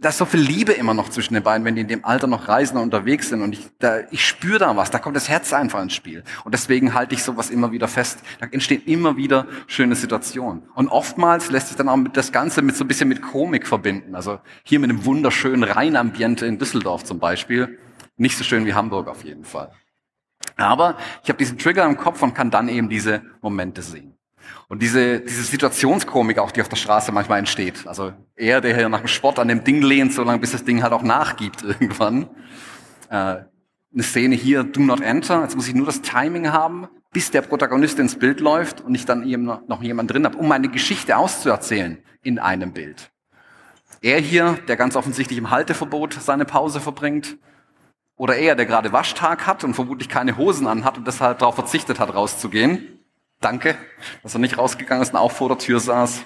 da 0.00 0.10
ist 0.10 0.18
so 0.18 0.26
viel 0.26 0.40
Liebe 0.40 0.72
immer 0.72 0.92
noch 0.92 1.08
zwischen 1.08 1.34
den 1.34 1.42
beiden, 1.42 1.64
wenn 1.64 1.74
die 1.74 1.80
in 1.80 1.88
dem 1.88 2.04
Alter 2.04 2.26
noch 2.26 2.48
reisen 2.48 2.76
und 2.76 2.82
unterwegs 2.82 3.30
sind. 3.30 3.40
Und 3.42 3.54
ich, 3.54 3.70
da, 3.78 4.00
ich 4.10 4.26
spüre 4.26 4.58
da 4.58 4.76
was, 4.76 4.90
da 4.90 4.98
kommt 4.98 5.16
das 5.16 5.28
Herz 5.28 5.52
einfach 5.52 5.80
ins 5.82 5.94
Spiel. 5.94 6.22
Und 6.44 6.52
deswegen 6.52 6.92
halte 6.92 7.14
ich 7.14 7.22
sowas 7.22 7.50
immer 7.50 7.72
wieder 7.72 7.88
fest. 7.88 8.20
Da 8.40 8.46
entstehen 8.46 8.82
immer 8.84 9.16
wieder 9.16 9.46
schöne 9.66 9.94
Situationen. 9.94 10.64
Und 10.74 10.88
oftmals 10.88 11.50
lässt 11.50 11.68
sich 11.68 11.76
dann 11.76 11.88
auch 11.88 11.98
das 12.12 12.30
Ganze 12.30 12.60
mit 12.62 12.76
so 12.76 12.84
ein 12.84 12.88
bisschen 12.88 13.08
mit 13.08 13.22
Komik 13.22 13.66
verbinden. 13.66 14.14
Also 14.14 14.38
hier 14.64 14.80
mit 14.80 14.90
einem 14.90 15.04
wunderschönen 15.06 15.64
Rheinambiente 15.64 16.46
in 16.46 16.58
Düsseldorf 16.58 17.04
zum 17.04 17.18
Beispiel. 17.18 17.78
Nicht 18.16 18.36
so 18.36 18.44
schön 18.44 18.66
wie 18.66 18.74
Hamburg 18.74 19.08
auf 19.08 19.24
jeden 19.24 19.44
Fall. 19.44 19.72
Aber 20.56 20.98
ich 21.22 21.30
habe 21.30 21.38
diesen 21.38 21.58
Trigger 21.58 21.84
im 21.86 21.96
Kopf 21.96 22.22
und 22.22 22.34
kann 22.34 22.50
dann 22.50 22.68
eben 22.68 22.88
diese 22.88 23.22
Momente 23.40 23.82
sehen. 23.82 24.13
Und 24.68 24.82
diese, 24.82 25.20
diese 25.20 25.42
Situationskomik 25.42 26.38
auch, 26.38 26.50
die 26.50 26.60
auf 26.60 26.68
der 26.68 26.76
Straße 26.76 27.12
manchmal 27.12 27.38
entsteht. 27.38 27.86
Also 27.86 28.12
er, 28.36 28.60
der 28.60 28.74
hier 28.76 28.88
nach 28.88 29.00
dem 29.00 29.08
Sport 29.08 29.38
an 29.38 29.48
dem 29.48 29.64
Ding 29.64 29.82
lehnt, 29.82 30.12
solange 30.12 30.38
bis 30.38 30.52
das 30.52 30.64
Ding 30.64 30.82
halt 30.82 30.92
auch 30.92 31.02
nachgibt 31.02 31.62
irgendwann. 31.62 32.28
Äh, 33.10 33.44
eine 33.94 34.02
Szene 34.02 34.34
hier, 34.34 34.64
do 34.64 34.80
not 34.80 35.00
enter. 35.00 35.42
Jetzt 35.42 35.54
muss 35.54 35.68
ich 35.68 35.74
nur 35.74 35.86
das 35.86 36.02
Timing 36.02 36.52
haben, 36.52 36.88
bis 37.12 37.30
der 37.30 37.42
Protagonist 37.42 37.98
ins 37.98 38.18
Bild 38.18 38.40
läuft 38.40 38.80
und 38.80 38.94
ich 38.94 39.06
dann 39.06 39.26
eben 39.26 39.44
noch 39.44 39.82
jemand 39.82 40.12
drin 40.12 40.24
habe, 40.24 40.36
um 40.36 40.48
meine 40.48 40.68
Geschichte 40.68 41.16
auszuerzählen 41.16 41.98
in 42.22 42.38
einem 42.38 42.72
Bild. 42.72 43.12
Er 44.00 44.18
hier, 44.18 44.58
der 44.68 44.76
ganz 44.76 44.96
offensichtlich 44.96 45.38
im 45.38 45.50
Halteverbot 45.50 46.14
seine 46.14 46.44
Pause 46.44 46.80
verbringt, 46.80 47.38
oder 48.16 48.36
er, 48.36 48.54
der 48.54 48.66
gerade 48.66 48.92
Waschtag 48.92 49.46
hat 49.46 49.64
und 49.64 49.74
vermutlich 49.74 50.08
keine 50.08 50.36
Hosen 50.36 50.66
anhat 50.66 50.98
und 50.98 51.06
deshalb 51.06 51.40
darauf 51.40 51.56
verzichtet 51.56 51.98
hat, 51.98 52.14
rauszugehen. 52.14 52.93
Danke, 53.44 53.76
dass 54.22 54.34
er 54.34 54.40
nicht 54.40 54.56
rausgegangen 54.56 55.02
ist 55.02 55.12
und 55.12 55.18
auch 55.18 55.30
vor 55.30 55.48
der 55.48 55.58
Tür 55.58 55.78
saß. 55.78 56.22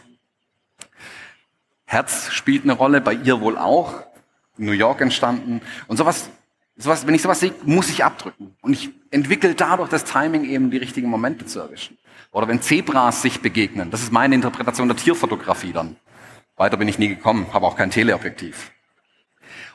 Herz 1.85 2.31
spielt 2.31 2.62
eine 2.62 2.74
Rolle, 2.74 3.00
bei 3.00 3.12
ihr 3.12 3.40
wohl 3.40 3.59
auch. 3.59 4.04
In 4.57 4.66
New 4.66 4.72
York 4.72 5.00
entstanden. 5.00 5.61
Und 5.88 5.96
sowas, 5.96 6.31
sowas, 6.76 7.09
wenn 7.09 7.14
ich 7.14 7.22
sowas 7.22 7.40
sehe, 7.40 7.52
muss 7.64 7.90
ich 7.90 8.04
abdrücken. 8.04 8.54
Und 8.61 8.72
ich 8.72 8.90
entwickle 9.11 9.57
dadurch 9.57 9.88
das 9.88 10.04
Timing, 10.04 10.44
eben 10.44 10.70
die 10.70 10.76
richtigen 10.76 11.09
Momente 11.09 11.44
zu 11.44 11.59
erwischen. 11.59 11.98
Oder 12.31 12.46
wenn 12.46 12.62
Zebras 12.62 13.20
sich 13.20 13.40
begegnen. 13.40 13.90
Das 13.90 14.00
ist 14.00 14.12
meine 14.12 14.37
Interpretation 14.37 14.87
der 14.87 14.96
Tierfotografie 14.96 15.72
dann. 15.72 15.96
Weiter 16.57 16.76
bin 16.76 16.87
ich 16.87 17.00
nie 17.00 17.09
gekommen, 17.09 17.52
habe 17.52 17.66
auch 17.66 17.76
kein 17.76 17.90
Teleobjektiv. 17.90 18.70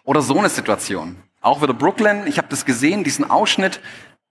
Oder 0.05 0.21
so 0.21 0.39
eine 0.39 0.47
Situation. 0.47 1.17
Auch 1.41 1.61
wieder 1.61 1.73
Brooklyn. 1.73 2.25
Ich 2.25 2.37
habe 2.37 2.47
das 2.47 2.63
gesehen, 2.63 3.03
diesen 3.03 3.29
Ausschnitt. 3.29 3.81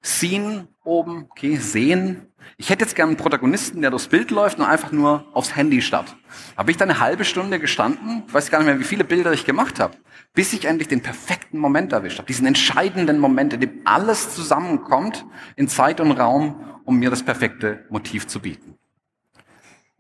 Scene 0.05 0.67
oben, 0.85 1.27
okay, 1.31 1.57
sehen, 1.57 2.27
ich 2.57 2.71
hätte 2.71 2.85
jetzt 2.85 2.97
gerne 2.97 3.11
einen 3.11 3.17
Protagonisten, 3.17 3.83
der 3.83 3.91
durchs 3.91 4.09
Bild 4.09 4.31
läuft 4.31 4.59
und 4.59 4.65
einfach 4.65 4.93
nur 4.93 5.27
aufs 5.33 5.55
Handy 5.55 5.81
starrt. 5.81 6.17
Habe 6.57 6.71
ich 6.71 6.77
da 6.77 6.85
eine 6.85 6.99
halbe 6.99 7.25
Stunde 7.25 7.61
gestanden, 7.61 8.25
ich 8.27 8.35
weiß 8.35 8.51
gar 8.51 8.59
nicht 8.59 8.67
mehr, 8.67 8.81
wie 8.81 8.85
viele 8.85 9.05
Bilder 9.05 9.33
ich 9.33 9.45
gemacht 9.45 9.79
habe, 9.79 9.97
bis 10.35 10.53
ich 10.53 10.65
endlich 10.65 10.89
den 10.89 11.03
perfekten 11.03 11.59
Moment 11.59 11.93
erwischt 11.93 12.19
habe. 12.19 12.27
Diesen 12.27 12.47
entscheidenden 12.47 13.19
Moment, 13.19 13.53
in 13.53 13.61
dem 13.61 13.81
alles 13.85 14.35
zusammenkommt 14.35 15.25
in 15.57 15.69
Zeit 15.69 16.01
und 16.01 16.13
Raum, 16.13 16.65
um 16.85 16.99
mir 16.99 17.11
das 17.11 17.23
perfekte 17.23 17.85
Motiv 17.91 18.27
zu 18.27 18.41
bieten. 18.41 18.77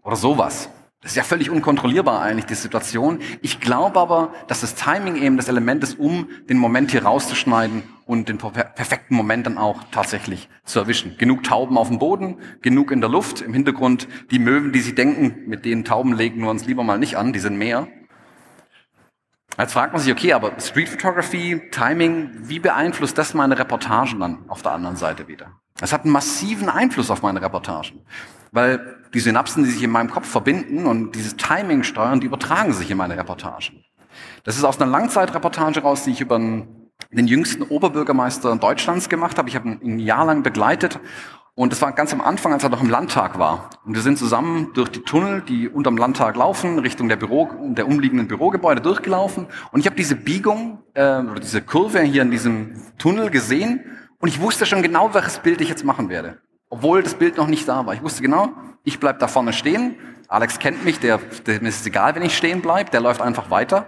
Oder 0.02 0.16
sowas. 0.16 0.68
Das 1.02 1.10
ist 1.10 1.16
ja 1.16 1.24
völlig 1.24 1.50
unkontrollierbar 1.50 2.22
eigentlich, 2.22 2.46
die 2.46 2.54
Situation. 2.54 3.18
Ich 3.40 3.58
glaube 3.58 3.98
aber, 3.98 4.32
dass 4.46 4.60
das 4.60 4.76
Timing 4.76 5.16
eben 5.16 5.36
das 5.36 5.48
Element 5.48 5.82
ist, 5.82 5.98
um 5.98 6.28
den 6.48 6.58
Moment 6.58 6.92
hier 6.92 7.04
rauszuschneiden 7.04 7.82
und 8.06 8.28
den 8.28 8.38
perfekten 8.38 9.16
Moment 9.16 9.46
dann 9.46 9.58
auch 9.58 9.82
tatsächlich 9.90 10.48
zu 10.64 10.78
erwischen. 10.78 11.16
Genug 11.18 11.42
Tauben 11.42 11.76
auf 11.76 11.88
dem 11.88 11.98
Boden, 11.98 12.36
genug 12.60 12.92
in 12.92 13.00
der 13.00 13.10
Luft, 13.10 13.40
im 13.40 13.52
Hintergrund 13.52 14.06
die 14.30 14.38
Möwen, 14.38 14.72
die 14.72 14.80
sie 14.80 14.94
denken, 14.94 15.42
mit 15.48 15.64
denen 15.64 15.84
Tauben 15.84 16.12
legen 16.12 16.40
wir 16.40 16.50
uns 16.50 16.66
lieber 16.66 16.84
mal 16.84 16.98
nicht 16.98 17.16
an, 17.16 17.32
die 17.32 17.40
sind 17.40 17.58
mehr. 17.58 17.88
Jetzt 19.58 19.72
fragt 19.72 19.92
man 19.92 20.00
sich, 20.00 20.12
okay, 20.12 20.34
aber 20.34 20.52
Street 20.60 20.88
Photography, 20.88 21.62
Timing, 21.72 22.30
wie 22.42 22.60
beeinflusst 22.60 23.18
das 23.18 23.34
meine 23.34 23.58
Reportagen 23.58 24.20
dann 24.20 24.44
auf 24.48 24.62
der 24.62 24.70
anderen 24.70 24.96
Seite 24.96 25.26
wieder? 25.26 25.50
Es 25.80 25.92
hat 25.92 26.04
einen 26.04 26.12
massiven 26.12 26.68
Einfluss 26.68 27.10
auf 27.10 27.22
meine 27.22 27.42
Reportagen. 27.42 28.02
Weil 28.52 28.98
die 29.12 29.20
Synapsen, 29.20 29.64
die 29.64 29.70
sich 29.70 29.82
in 29.82 29.90
meinem 29.90 30.10
Kopf 30.10 30.28
verbinden 30.28 30.86
und 30.86 31.14
dieses 31.14 31.36
Timing 31.36 31.82
steuern, 31.82 32.20
die 32.20 32.26
übertragen 32.26 32.72
sich 32.72 32.90
in 32.90 32.96
meine 32.96 33.16
Reportagen. 33.16 33.84
Das 34.44 34.56
ist 34.56 34.64
aus 34.64 34.80
einer 34.80 34.90
Langzeitreportage 34.90 35.80
raus, 35.80 36.04
die 36.04 36.10
ich 36.10 36.20
über 36.20 36.38
den 36.38 37.26
jüngsten 37.26 37.62
Oberbürgermeister 37.62 38.54
Deutschlands 38.56 39.08
gemacht 39.08 39.38
habe. 39.38 39.48
Ich 39.48 39.56
habe 39.56 39.68
ihn 39.68 39.80
ein 39.82 39.98
Jahr 39.98 40.24
lang 40.24 40.42
begleitet 40.42 41.00
und 41.54 41.70
das 41.70 41.82
war 41.82 41.92
ganz 41.92 42.14
am 42.14 42.22
Anfang, 42.22 42.54
als 42.54 42.62
er 42.62 42.70
noch 42.70 42.80
im 42.80 42.88
Landtag 42.88 43.38
war. 43.38 43.68
Und 43.84 43.94
wir 43.94 44.00
sind 44.00 44.16
zusammen 44.16 44.70
durch 44.72 44.88
die 44.88 45.00
Tunnel, 45.00 45.42
die 45.42 45.68
unterm 45.68 45.98
Landtag 45.98 46.34
laufen, 46.36 46.78
Richtung 46.78 47.10
der 47.10 47.16
Büro, 47.16 47.50
der 47.60 47.86
umliegenden 47.86 48.26
Bürogebäude 48.26 48.80
durchgelaufen. 48.80 49.46
Und 49.70 49.80
ich 49.80 49.86
habe 49.86 49.96
diese 49.96 50.16
Biegung 50.16 50.82
äh, 50.94 51.18
oder 51.18 51.40
diese 51.40 51.60
Kurve 51.60 52.00
hier 52.00 52.22
in 52.22 52.30
diesem 52.30 52.76
Tunnel 52.96 53.28
gesehen 53.28 53.80
Und 54.18 54.28
ich 54.28 54.40
wusste 54.40 54.64
schon 54.64 54.82
genau, 54.82 55.12
welches 55.14 55.40
Bild 55.40 55.60
ich 55.60 55.68
jetzt 55.68 55.84
machen 55.84 56.08
werde. 56.08 56.38
Obwohl 56.72 57.02
das 57.02 57.12
Bild 57.12 57.36
noch 57.36 57.48
nicht 57.48 57.68
da 57.68 57.84
war. 57.84 57.92
Ich 57.92 58.02
wusste 58.02 58.22
genau, 58.22 58.48
ich 58.82 58.98
bleib 58.98 59.18
da 59.18 59.28
vorne 59.28 59.52
stehen. 59.52 59.94
Alex 60.26 60.58
kennt 60.58 60.86
mich, 60.86 60.98
der, 61.00 61.18
dem 61.46 61.66
ist 61.66 61.80
es 61.80 61.86
egal, 61.86 62.14
wenn 62.14 62.22
ich 62.22 62.34
stehen 62.34 62.62
bleib, 62.62 62.90
der 62.92 63.02
läuft 63.02 63.20
einfach 63.20 63.50
weiter. 63.50 63.84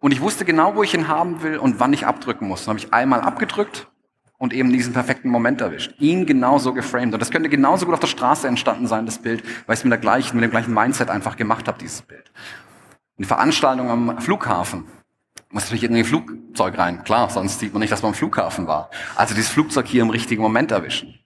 Und 0.00 0.12
ich 0.12 0.20
wusste 0.20 0.44
genau, 0.44 0.76
wo 0.76 0.82
ich 0.82 0.92
ihn 0.92 1.08
haben 1.08 1.42
will 1.42 1.56
und 1.56 1.80
wann 1.80 1.94
ich 1.94 2.04
abdrücken 2.04 2.46
muss. 2.46 2.66
Dann 2.66 2.76
habe 2.76 2.78
ich 2.78 2.92
einmal 2.92 3.22
abgedrückt 3.22 3.88
und 4.36 4.52
eben 4.52 4.70
diesen 4.70 4.92
perfekten 4.92 5.30
Moment 5.30 5.62
erwischt. 5.62 5.94
Ihn 5.98 6.26
genauso 6.26 6.74
geframed. 6.74 7.14
Und 7.14 7.20
das 7.20 7.30
könnte 7.30 7.48
genauso 7.48 7.86
gut 7.86 7.94
auf 7.94 8.00
der 8.00 8.06
Straße 8.06 8.46
entstanden 8.46 8.86
sein, 8.86 9.06
das 9.06 9.16
Bild, 9.16 9.42
weil 9.66 9.72
ich 9.72 9.80
es 9.80 9.84
mit, 9.84 9.92
der 9.92 9.98
gleichen, 9.98 10.36
mit 10.36 10.44
dem 10.44 10.50
gleichen 10.50 10.74
Mindset 10.74 11.08
einfach 11.08 11.38
gemacht 11.38 11.68
habe, 11.68 11.78
dieses 11.78 12.02
Bild. 12.02 12.30
Eine 13.16 13.26
Veranstaltung 13.26 13.88
am 13.88 14.20
Flughafen. 14.20 14.84
Muss 15.48 15.62
natürlich 15.62 15.84
irgendwie 15.84 16.04
Flugzeug 16.04 16.76
rein. 16.76 17.02
Klar, 17.02 17.30
sonst 17.30 17.60
sieht 17.60 17.72
man 17.72 17.80
nicht, 17.80 17.90
dass 17.90 18.02
man 18.02 18.10
am 18.10 18.14
Flughafen 18.14 18.66
war. 18.66 18.90
Also 19.16 19.34
dieses 19.34 19.50
Flugzeug 19.50 19.86
hier 19.86 20.02
im 20.02 20.10
richtigen 20.10 20.42
Moment 20.42 20.70
erwischen. 20.70 21.19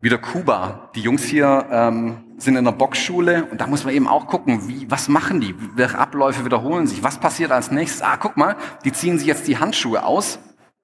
Wieder 0.00 0.18
Kuba. 0.18 0.90
Die 0.94 1.00
Jungs 1.00 1.24
hier 1.24 1.66
ähm, 1.70 2.24
sind 2.38 2.56
in 2.56 2.64
der 2.64 2.72
Boxschule 2.72 3.46
und 3.50 3.60
da 3.60 3.66
muss 3.66 3.84
man 3.84 3.94
eben 3.94 4.06
auch 4.06 4.26
gucken, 4.26 4.68
wie, 4.68 4.90
was 4.90 5.08
machen 5.08 5.40
die? 5.40 5.54
Welche 5.74 5.98
Abläufe 5.98 6.44
wiederholen 6.44 6.86
sich? 6.86 7.02
Was 7.02 7.18
passiert 7.18 7.50
als 7.50 7.70
nächstes? 7.70 8.02
Ah, 8.02 8.16
guck 8.16 8.36
mal, 8.36 8.56
die 8.84 8.92
ziehen 8.92 9.18
sich 9.18 9.26
jetzt 9.26 9.48
die 9.48 9.58
Handschuhe 9.58 10.04
aus 10.04 10.38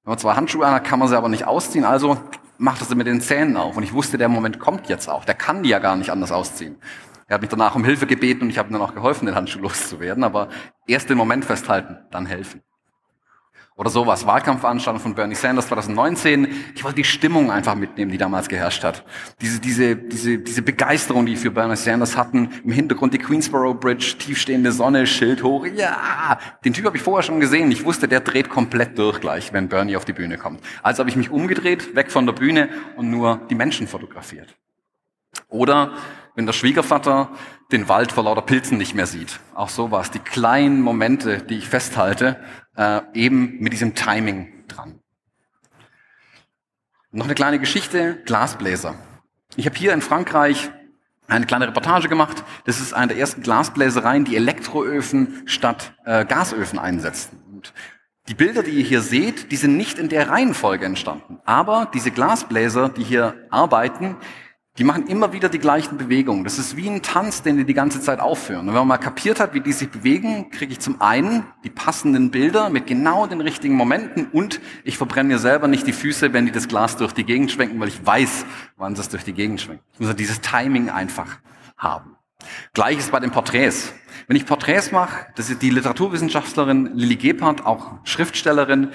wenn 0.04 0.10
man 0.10 0.18
zwei 0.18 0.34
Handschuhe 0.34 0.66
an 0.66 0.74
hat, 0.74 0.84
kann 0.84 0.98
man 0.98 1.08
sie 1.08 1.16
aber 1.16 1.30
nicht 1.30 1.46
ausziehen, 1.46 1.86
also 1.86 2.18
macht 2.58 2.82
er 2.82 2.86
sie 2.86 2.94
mit 2.94 3.06
den 3.06 3.22
Zähnen 3.22 3.56
auf. 3.56 3.78
Und 3.78 3.84
ich 3.84 3.94
wusste, 3.94 4.18
der 4.18 4.28
Moment 4.28 4.58
kommt 4.58 4.88
jetzt 4.90 5.08
auch. 5.08 5.24
Der 5.24 5.34
kann 5.34 5.62
die 5.62 5.70
ja 5.70 5.78
gar 5.78 5.96
nicht 5.96 6.10
anders 6.10 6.30
ausziehen. 6.30 6.76
Er 7.26 7.36
hat 7.36 7.40
mich 7.40 7.48
danach 7.48 7.74
um 7.74 7.84
Hilfe 7.84 8.06
gebeten 8.06 8.42
und 8.42 8.50
ich 8.50 8.58
habe 8.58 8.68
ihm 8.68 8.74
dann 8.74 8.82
auch 8.82 8.94
geholfen, 8.94 9.24
den 9.24 9.34
Handschuh 9.34 9.60
loszuwerden. 9.60 10.22
Aber 10.22 10.50
erst 10.86 11.08
den 11.08 11.16
Moment 11.16 11.46
festhalten, 11.46 11.96
dann 12.10 12.26
helfen. 12.26 12.60
Oder 13.76 13.90
sowas. 13.90 14.24
Wahlkampfveranstaltung 14.24 15.02
von 15.02 15.14
Bernie 15.16 15.34
Sanders 15.34 15.66
2019. 15.66 16.46
Ich 16.76 16.84
wollte 16.84 16.96
die 16.96 17.04
Stimmung 17.04 17.50
einfach 17.50 17.74
mitnehmen, 17.74 18.12
die 18.12 18.18
damals 18.18 18.48
geherrscht 18.48 18.84
hat. 18.84 19.04
Diese, 19.40 19.58
diese, 19.58 19.96
diese, 19.96 20.38
diese 20.38 20.62
Begeisterung, 20.62 21.26
die 21.26 21.34
für 21.34 21.50
Bernie 21.50 21.74
Sanders 21.74 22.16
hatten. 22.16 22.50
Im 22.62 22.70
Hintergrund 22.70 23.14
die 23.14 23.18
Queensboro 23.18 23.74
Bridge, 23.74 24.14
tiefstehende 24.16 24.70
Sonne, 24.70 25.08
Schild 25.08 25.42
hoch. 25.42 25.66
Ja! 25.66 26.38
Den 26.64 26.72
Typ 26.72 26.84
habe 26.86 26.96
ich 26.96 27.02
vorher 27.02 27.24
schon 27.24 27.40
gesehen. 27.40 27.68
Ich 27.72 27.84
wusste, 27.84 28.06
der 28.06 28.20
dreht 28.20 28.48
komplett 28.48 28.96
durch 28.96 29.20
gleich, 29.20 29.52
wenn 29.52 29.68
Bernie 29.68 29.96
auf 29.96 30.04
die 30.04 30.12
Bühne 30.12 30.38
kommt. 30.38 30.60
Also 30.84 31.00
habe 31.00 31.10
ich 31.10 31.16
mich 31.16 31.30
umgedreht, 31.30 31.96
weg 31.96 32.12
von 32.12 32.26
der 32.26 32.32
Bühne 32.32 32.68
und 32.94 33.10
nur 33.10 33.40
die 33.50 33.56
Menschen 33.56 33.88
fotografiert. 33.88 34.54
Oder 35.48 35.94
wenn 36.34 36.46
der 36.46 36.52
Schwiegervater 36.52 37.30
den 37.72 37.88
Wald 37.88 38.12
vor 38.12 38.24
lauter 38.24 38.42
Pilzen 38.42 38.78
nicht 38.78 38.94
mehr 38.94 39.06
sieht. 39.06 39.40
Auch 39.54 39.68
sowas. 39.68 40.10
Die 40.10 40.18
kleinen 40.18 40.80
Momente, 40.80 41.38
die 41.38 41.58
ich 41.58 41.68
festhalte, 41.68 42.40
äh, 42.76 43.00
eben 43.14 43.58
mit 43.60 43.72
diesem 43.72 43.94
Timing 43.94 44.64
dran. 44.68 45.00
Noch 47.10 47.26
eine 47.26 47.34
kleine 47.34 47.58
Geschichte, 47.58 48.20
Glasbläser. 48.24 48.96
Ich 49.56 49.66
habe 49.66 49.76
hier 49.76 49.92
in 49.92 50.02
Frankreich 50.02 50.70
eine 51.28 51.46
kleine 51.46 51.68
Reportage 51.68 52.08
gemacht. 52.08 52.44
Das 52.64 52.80
ist 52.80 52.92
eine 52.92 53.08
der 53.08 53.18
ersten 53.18 53.42
Glasbläsereien, 53.42 54.24
die 54.24 54.36
Elektroöfen 54.36 55.42
statt 55.46 55.94
äh, 56.04 56.24
Gasöfen 56.24 56.78
einsetzen. 56.78 57.40
Und 57.52 57.72
die 58.28 58.34
Bilder, 58.34 58.62
die 58.62 58.72
ihr 58.72 58.84
hier 58.84 59.00
seht, 59.00 59.52
die 59.52 59.56
sind 59.56 59.76
nicht 59.76 59.98
in 59.98 60.08
der 60.08 60.28
Reihenfolge 60.28 60.84
entstanden. 60.84 61.38
Aber 61.44 61.88
diese 61.92 62.10
Glasbläser, 62.10 62.88
die 62.88 63.04
hier 63.04 63.34
arbeiten, 63.50 64.16
die 64.76 64.82
machen 64.82 65.06
immer 65.06 65.32
wieder 65.32 65.48
die 65.48 65.60
gleichen 65.60 65.98
Bewegungen. 65.98 66.42
Das 66.42 66.58
ist 66.58 66.76
wie 66.76 66.88
ein 66.88 67.00
Tanz, 67.00 67.42
den 67.42 67.56
die 67.56 67.64
die 67.64 67.74
ganze 67.74 68.00
Zeit 68.00 68.18
aufführen. 68.18 68.62
Und 68.62 68.68
wenn 68.68 68.80
man 68.80 68.88
mal 68.88 68.98
kapiert 68.98 69.38
hat, 69.38 69.54
wie 69.54 69.60
die 69.60 69.72
sich 69.72 69.88
bewegen, 69.88 70.50
kriege 70.50 70.72
ich 70.72 70.80
zum 70.80 71.00
einen 71.00 71.46
die 71.62 71.70
passenden 71.70 72.32
Bilder 72.32 72.70
mit 72.70 72.88
genau 72.88 73.28
den 73.28 73.40
richtigen 73.40 73.74
Momenten 73.76 74.26
und 74.32 74.60
ich 74.82 74.98
verbrenne 74.98 75.28
mir 75.28 75.38
selber 75.38 75.68
nicht 75.68 75.86
die 75.86 75.92
Füße, 75.92 76.32
wenn 76.32 76.46
die 76.46 76.52
das 76.52 76.66
Glas 76.66 76.96
durch 76.96 77.12
die 77.12 77.24
Gegend 77.24 77.52
schwenken, 77.52 77.78
weil 77.78 77.86
ich 77.86 78.04
weiß, 78.04 78.46
wann 78.76 78.94
es 78.94 79.08
durch 79.08 79.22
die 79.22 79.32
Gegend 79.32 79.60
schwenkt. 79.60 79.84
Ich 79.92 80.00
muss 80.00 80.08
also 80.08 80.16
dieses 80.16 80.40
Timing 80.40 80.90
einfach 80.90 81.38
haben. 81.76 82.16
Gleiches 82.72 83.10
bei 83.10 83.20
den 83.20 83.30
Porträts. 83.30 83.92
Wenn 84.26 84.36
ich 84.36 84.44
Porträts 84.44 84.90
mache, 84.90 85.26
das 85.36 85.50
ist 85.50 85.62
die 85.62 85.70
Literaturwissenschaftlerin 85.70 86.90
Lilly 86.94 87.16
Gebhardt, 87.16 87.64
auch 87.64 87.92
Schriftstellerin, 88.02 88.90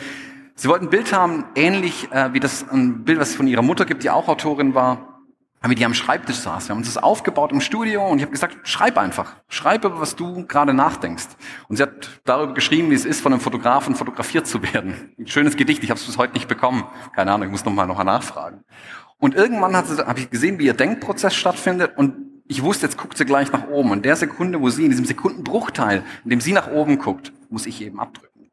Sie 0.56 0.68
wollten 0.68 0.88
ein 0.88 0.90
Bild 0.90 1.14
haben, 1.14 1.46
ähnlich 1.56 2.12
äh, 2.12 2.34
wie 2.34 2.42
das 2.42 2.68
ein 2.70 3.06
Bild, 3.06 3.18
was 3.18 3.30
es 3.30 3.36
von 3.38 3.48
ihrer 3.48 3.62
Mutter 3.62 3.86
gibt, 3.86 4.04
die 4.04 4.10
auch 4.10 4.28
Autorin 4.28 4.76
war, 4.76 5.09
haben 5.62 5.72
wir 5.72 5.76
die 5.76 5.86
am 5.86 5.94
Schreibtisch 5.94 6.38
saß. 6.38 6.68
Wir 6.68 6.72
haben 6.72 6.80
uns 6.80 6.94
das 6.94 7.02
aufgebaut 7.02 7.52
im 7.52 7.60
Studio 7.60 8.08
und 8.08 8.18
ich 8.18 8.24
habe 8.24 8.32
gesagt, 8.32 8.68
schreib 8.68 8.98
einfach. 8.98 9.36
Schreib 9.50 9.84
über, 9.84 10.00
was 10.00 10.16
du 10.16 10.46
gerade 10.48 10.74
nachdenkst. 10.74 11.28
Und 11.68 11.76
sie 11.76 11.84
hat 11.84 12.22
darüber 12.24 12.54
geschrieben, 12.54 12.90
wie 12.92 12.96
es 12.96 13.06
ist, 13.06 13.22
von 13.22 13.34
einem 13.34 13.42
Fotografen 13.42 13.96
fotografiert 13.96 14.48
zu 14.48 14.64
werden. 14.64 15.14
Ein 15.20 15.28
schönes 15.28 15.58
Gedicht, 15.58 15.84
ich 15.84 15.90
habe 15.90 16.00
es 16.00 16.06
bis 16.06 16.18
heute 16.18 16.34
nicht 16.34 16.48
bekommen. 16.48 16.86
Keine 17.14 17.34
Ahnung, 17.34 17.48
ich 17.48 17.52
muss 17.52 17.66
nochmal 17.66 17.88
noch 17.88 18.02
nachfragen. 18.04 18.64
Und 19.18 19.36
irgendwann 19.36 19.76
habe 19.76 20.20
ich 20.20 20.30
gesehen, 20.30 20.60
wie 20.60 20.66
ihr 20.66 20.74
Denkprozess 20.74 21.36
stattfindet 21.36 21.98
und 21.98 22.30
ich 22.48 22.64
wusste, 22.64 22.88
jetzt 22.88 22.98
guckt 22.98 23.16
sie 23.18 23.26
gleich 23.26 23.52
nach 23.52 23.68
oben. 23.68 23.92
Und 23.92 24.06
der 24.06 24.16
Sekunde, 24.16 24.60
wo 24.60 24.70
sie, 24.70 24.84
in 24.86 24.90
diesem 24.90 25.06
Sekundenbruchteil, 25.06 26.04
in 26.24 26.30
dem 26.32 26.42
sie 26.42 26.54
nach 26.54 26.72
oben 26.72 26.98
guckt, 26.98 27.32
muss 27.50 27.68
ich 27.68 27.82
eben 27.82 28.00
abdrücken. 28.00 28.50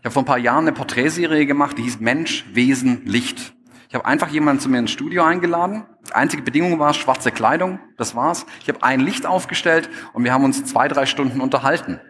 Ich 0.00 0.04
habe 0.04 0.10
vor 0.10 0.22
ein 0.22 0.26
paar 0.26 0.38
Jahren 0.38 0.64
eine 0.64 0.72
Porträtserie 0.72 1.46
gemacht, 1.46 1.78
die 1.78 1.82
hieß 1.82 2.00
Mensch, 2.00 2.44
Wesen, 2.52 3.02
Licht. 3.04 3.54
Ich 3.88 3.94
habe 3.94 4.04
einfach 4.04 4.28
jemanden 4.28 4.60
zu 4.60 4.68
mir 4.68 4.80
ins 4.80 4.90
Studio 4.90 5.22
eingeladen. 5.22 5.84
Die 6.08 6.14
einzige 6.14 6.42
Bedingung 6.42 6.78
war 6.78 6.94
schwarze 6.94 7.30
Kleidung, 7.30 7.78
das 7.96 8.14
war's. 8.14 8.46
Ich 8.60 8.68
habe 8.68 8.82
ein 8.82 9.00
Licht 9.00 9.26
aufgestellt 9.26 9.88
und 10.12 10.24
wir 10.24 10.32
haben 10.32 10.44
uns 10.44 10.64
zwei, 10.64 10.88
drei 10.88 11.06
Stunden 11.06 11.40
unterhalten. 11.40 12.00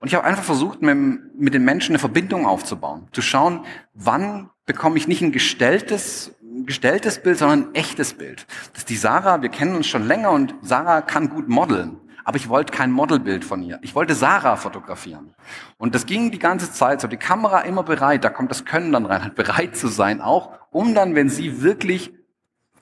Und 0.00 0.08
ich 0.08 0.14
habe 0.14 0.24
einfach 0.24 0.44
versucht, 0.44 0.82
mit, 0.82 0.96
mit 1.38 1.54
den 1.54 1.64
Menschen 1.64 1.92
eine 1.92 1.98
Verbindung 1.98 2.46
aufzubauen. 2.46 3.08
Zu 3.12 3.22
schauen, 3.22 3.64
wann 3.94 4.50
bekomme 4.66 4.96
ich 4.96 5.08
nicht 5.08 5.22
ein 5.22 5.32
gestelltes, 5.32 6.34
gestelltes 6.66 7.22
Bild, 7.22 7.38
sondern 7.38 7.68
ein 7.68 7.74
echtes 7.74 8.14
Bild. 8.14 8.46
Das 8.72 8.82
ist 8.82 8.90
die 8.90 8.96
Sarah, 8.96 9.42
wir 9.42 9.48
kennen 9.48 9.76
uns 9.76 9.86
schon 9.86 10.06
länger 10.06 10.30
und 10.30 10.54
Sarah 10.62 11.00
kann 11.00 11.28
gut 11.28 11.48
modeln 11.48 12.00
aber 12.24 12.38
ich 12.38 12.48
wollte 12.48 12.72
kein 12.72 12.90
Modelbild 12.90 13.44
von 13.44 13.62
ihr. 13.62 13.78
Ich 13.82 13.94
wollte 13.94 14.14
Sarah 14.14 14.56
fotografieren. 14.56 15.34
Und 15.76 15.94
das 15.94 16.06
ging 16.06 16.30
die 16.30 16.38
ganze 16.38 16.72
Zeit 16.72 17.00
so, 17.00 17.06
die 17.06 17.18
Kamera 17.18 17.60
immer 17.60 17.82
bereit, 17.82 18.24
da 18.24 18.30
kommt 18.30 18.50
das 18.50 18.64
Können 18.64 18.92
dann 18.92 19.06
rein, 19.06 19.22
halt 19.22 19.34
bereit 19.34 19.76
zu 19.76 19.88
sein 19.88 20.20
auch, 20.20 20.58
um 20.70 20.94
dann, 20.94 21.14
wenn 21.14 21.28
sie 21.28 21.62
wirklich 21.62 22.12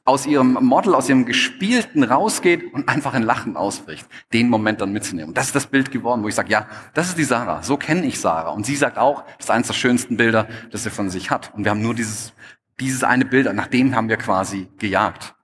aus 0.04 0.26
ihrem 0.26 0.54
Model, 0.54 0.94
aus 0.94 1.08
ihrem 1.08 1.26
Gespielten 1.26 2.02
rausgeht 2.02 2.72
und 2.74 2.88
einfach 2.88 3.14
ein 3.14 3.22
Lachen 3.22 3.56
ausbricht, 3.56 4.06
den 4.32 4.48
Moment 4.48 4.80
dann 4.80 4.92
mitzunehmen. 4.92 5.32
das 5.34 5.46
ist 5.46 5.54
das 5.54 5.66
Bild 5.66 5.90
geworden, 5.90 6.22
wo 6.22 6.28
ich 6.28 6.34
sage, 6.34 6.50
ja, 6.50 6.66
das 6.94 7.08
ist 7.08 7.18
die 7.18 7.24
Sarah, 7.24 7.62
so 7.62 7.76
kenne 7.76 8.04
ich 8.06 8.18
Sarah. 8.18 8.50
Und 8.50 8.66
sie 8.66 8.74
sagt 8.74 8.98
auch, 8.98 9.22
das 9.38 9.46
ist 9.46 9.50
eines 9.50 9.68
der 9.68 9.74
schönsten 9.74 10.16
Bilder, 10.16 10.48
das 10.70 10.82
sie 10.82 10.90
von 10.90 11.08
sich 11.08 11.30
hat. 11.30 11.52
Und 11.54 11.64
wir 11.64 11.70
haben 11.70 11.82
nur 11.82 11.94
dieses, 11.94 12.32
dieses 12.80 13.04
eine 13.04 13.24
Bild, 13.24 13.52
nach 13.54 13.68
dem 13.68 13.94
haben 13.94 14.08
wir 14.08 14.16
quasi 14.16 14.68
gejagt. 14.78 15.34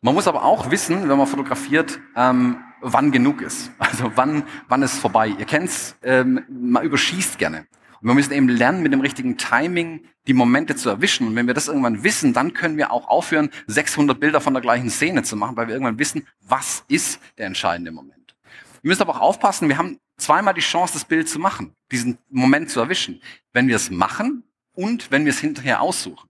Man 0.00 0.14
muss 0.14 0.28
aber 0.28 0.44
auch 0.44 0.70
wissen, 0.70 1.08
wenn 1.08 1.18
man 1.18 1.26
fotografiert, 1.26 1.98
ähm, 2.16 2.58
wann 2.80 3.10
genug 3.10 3.42
ist. 3.42 3.70
Also 3.78 4.12
wann, 4.14 4.44
wann 4.68 4.82
ist 4.82 4.98
vorbei. 4.98 5.28
Ihr 5.28 5.44
kennt's, 5.44 5.96
ähm, 6.02 6.44
man 6.48 6.84
überschießt 6.84 7.38
gerne. 7.38 7.66
Und 8.00 8.08
wir 8.08 8.14
müssen 8.14 8.32
eben 8.32 8.48
lernen, 8.48 8.82
mit 8.82 8.92
dem 8.92 9.00
richtigen 9.00 9.36
Timing 9.36 10.04
die 10.26 10.32
Momente 10.32 10.76
zu 10.76 10.88
erwischen. 10.88 11.26
Und 11.26 11.36
wenn 11.36 11.46
wir 11.46 11.54
das 11.54 11.68
irgendwann 11.68 12.02
wissen, 12.02 12.32
dann 12.32 12.54
können 12.54 12.76
wir 12.76 12.92
auch 12.92 13.08
aufhören, 13.08 13.50
600 13.66 14.18
Bilder 14.18 14.40
von 14.40 14.54
der 14.54 14.62
gleichen 14.62 14.90
Szene 14.90 15.22
zu 15.22 15.36
machen, 15.36 15.56
weil 15.56 15.66
wir 15.66 15.74
irgendwann 15.74 15.98
wissen, 15.98 16.26
was 16.40 16.84
ist 16.88 17.20
der 17.36 17.46
entscheidende 17.46 17.92
Moment. 17.92 18.36
Wir 18.82 18.88
müssen 18.88 19.02
aber 19.02 19.16
auch 19.16 19.20
aufpassen, 19.20 19.68
wir 19.68 19.76
haben 19.76 19.98
zweimal 20.16 20.54
die 20.54 20.60
Chance, 20.60 20.94
das 20.94 21.04
Bild 21.04 21.28
zu 21.28 21.38
machen, 21.38 21.74
diesen 21.90 22.18
Moment 22.30 22.70
zu 22.70 22.80
erwischen. 22.80 23.20
Wenn 23.52 23.68
wir 23.68 23.76
es 23.76 23.90
machen 23.90 24.44
und 24.72 25.10
wenn 25.10 25.24
wir 25.24 25.30
es 25.30 25.38
hinterher 25.38 25.82
aussuchen. 25.82 26.28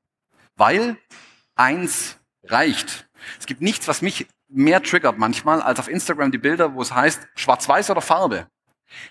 Weil 0.57 0.97
eins 1.55 2.19
reicht. 2.45 3.09
Es 3.39 3.47
gibt 3.47 3.61
nichts, 3.61 3.87
was 3.87 4.03
mich 4.03 4.27
mehr 4.49 4.83
triggert 4.83 5.19
manchmal 5.19 5.63
als 5.63 5.79
auf 5.79 5.89
Instagram 5.89 6.33
die 6.33 6.39
Bilder, 6.39 6.75
wo 6.75 6.83
es 6.83 6.93
heißt, 6.93 7.29
schwarz-weiß 7.37 7.91
oder 7.91 8.01
Farbe. 8.01 8.49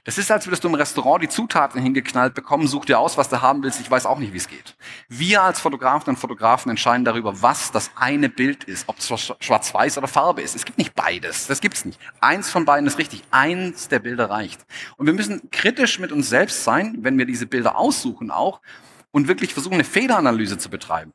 Das 0.04 0.18
ist, 0.18 0.32
als 0.32 0.46
würdest 0.48 0.64
du 0.64 0.68
im 0.68 0.76
Restaurant 0.76 1.24
die 1.24 1.30
Zutaten 1.30 1.82
hingeknallt 1.82 2.34
bekommen, 2.34 2.68
such 2.68 2.86
dir 2.86 3.00
aus, 3.00 3.18
was 3.18 3.30
du 3.30 3.42
haben 3.42 3.64
willst, 3.64 3.80
ich 3.80 3.90
weiß 3.90 4.06
auch 4.06 4.20
nicht, 4.20 4.34
wie 4.34 4.38
es 4.38 4.48
geht. 4.48 4.76
Wir 5.08 5.44
als 5.44 5.60
Fotografen 5.60 6.12
und 6.12 6.18
Fotografen 6.18 6.70
entscheiden 6.70 7.06
darüber, 7.06 7.42
was 7.42 7.72
das 7.72 7.92
eine 7.96 8.30
Bild 8.30 8.64
ist, 8.66 8.88
ob 8.88 8.98
es 9.00 9.34
schwarz-weiß 9.40 9.98
oder 9.98 10.08
Farbe 10.08 10.42
ist. 10.42 10.56
Es 10.56 10.66
gibt 10.66 10.78
nicht 10.78 10.96
beides, 10.96 11.48
das 11.48 11.62
gibt's 11.62 11.86
nicht. 11.86 12.00
Eins 12.22 12.50
von 12.50 12.66
beiden 12.66 12.88
ist 12.88 12.98
richtig, 12.98 13.24
eins 13.32 13.88
der 13.88 14.00
Bilder 14.00 14.30
reicht. 14.30 14.66
Und 14.98 15.06
wir 15.06 15.14
müssen 15.14 15.50
kritisch 15.52 16.00
mit 16.00 16.12
uns 16.12 16.30
selbst 16.30 16.64
sein, 16.64 16.98
wenn 17.02 17.18
wir 17.18 17.26
diese 17.26 17.46
Bilder 17.46 17.78
aussuchen 17.78 18.32
auch 18.32 18.62
und 19.12 19.28
wirklich 19.28 19.54
versuchen, 19.54 19.76
eine 19.76 19.84
Fehleranalyse 19.84 20.58
zu 20.58 20.70
betreiben. 20.70 21.14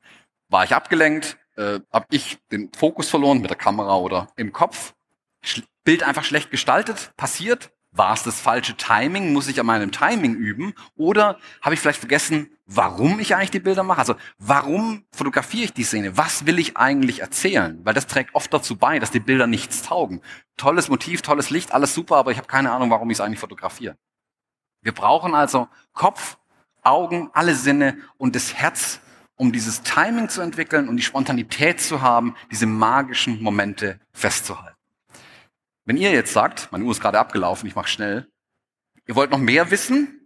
War 0.48 0.64
ich 0.64 0.74
abgelenkt? 0.74 1.38
äh, 1.56 1.80
habe 1.92 2.06
ich 2.10 2.38
den 2.50 2.72
Fokus 2.72 3.08
verloren 3.10 3.40
mit 3.40 3.50
der 3.50 3.56
Kamera 3.56 3.96
oder 3.96 4.28
im 4.36 4.52
Kopf. 4.52 4.94
Bild 5.84 6.02
einfach 6.02 6.24
schlecht 6.24 6.50
gestaltet, 6.50 7.12
passiert. 7.16 7.70
War 7.96 8.12
es 8.12 8.24
das 8.24 8.40
falsche 8.40 8.76
Timing? 8.76 9.32
Muss 9.32 9.46
ich 9.46 9.60
an 9.60 9.66
meinem 9.66 9.92
Timing 9.92 10.34
üben? 10.34 10.74
Oder 10.96 11.38
habe 11.62 11.74
ich 11.74 11.80
vielleicht 11.80 12.00
vergessen, 12.00 12.50
warum 12.66 13.20
ich 13.20 13.36
eigentlich 13.36 13.52
die 13.52 13.60
Bilder 13.60 13.84
mache? 13.84 14.00
Also 14.00 14.16
warum 14.38 15.04
fotografiere 15.12 15.66
ich 15.66 15.72
die 15.72 15.84
Szene? 15.84 16.16
Was 16.16 16.44
will 16.44 16.58
ich 16.58 16.76
eigentlich 16.76 17.20
erzählen? 17.20 17.80
Weil 17.84 17.94
das 17.94 18.08
trägt 18.08 18.34
oft 18.34 18.52
dazu 18.52 18.76
bei, 18.76 18.98
dass 18.98 19.12
die 19.12 19.20
Bilder 19.20 19.46
nichts 19.46 19.82
taugen. 19.82 20.22
Tolles 20.56 20.88
Motiv, 20.88 21.22
tolles 21.22 21.50
Licht, 21.50 21.72
alles 21.72 21.94
super, 21.94 22.16
aber 22.16 22.32
ich 22.32 22.36
habe 22.36 22.48
keine 22.48 22.72
Ahnung, 22.72 22.90
warum 22.90 23.08
ich 23.10 23.18
es 23.18 23.20
eigentlich 23.20 23.38
fotografiere. 23.38 23.96
Wir 24.82 24.92
brauchen 24.92 25.34
also 25.34 25.68
Kopf, 25.92 26.36
Augen, 26.82 27.30
alle 27.32 27.54
Sinne 27.54 27.96
und 28.18 28.34
das 28.34 28.54
Herz 28.54 29.00
um 29.36 29.52
dieses 29.52 29.82
Timing 29.82 30.28
zu 30.28 30.40
entwickeln 30.40 30.88
und 30.88 30.96
die 30.96 31.02
Spontanität 31.02 31.80
zu 31.80 32.02
haben, 32.02 32.36
diese 32.50 32.66
magischen 32.66 33.42
Momente 33.42 34.00
festzuhalten. 34.12 34.73
Wenn 35.84 35.96
ihr 35.96 36.12
jetzt 36.12 36.32
sagt, 36.32 36.68
meine 36.72 36.84
Uhr 36.84 36.92
ist 36.92 37.00
gerade 37.00 37.18
abgelaufen, 37.18 37.68
ich 37.68 37.74
mache 37.74 37.88
schnell, 37.88 38.28
ihr 39.06 39.14
wollt 39.14 39.30
noch 39.30 39.38
mehr 39.38 39.70
wissen, 39.70 40.20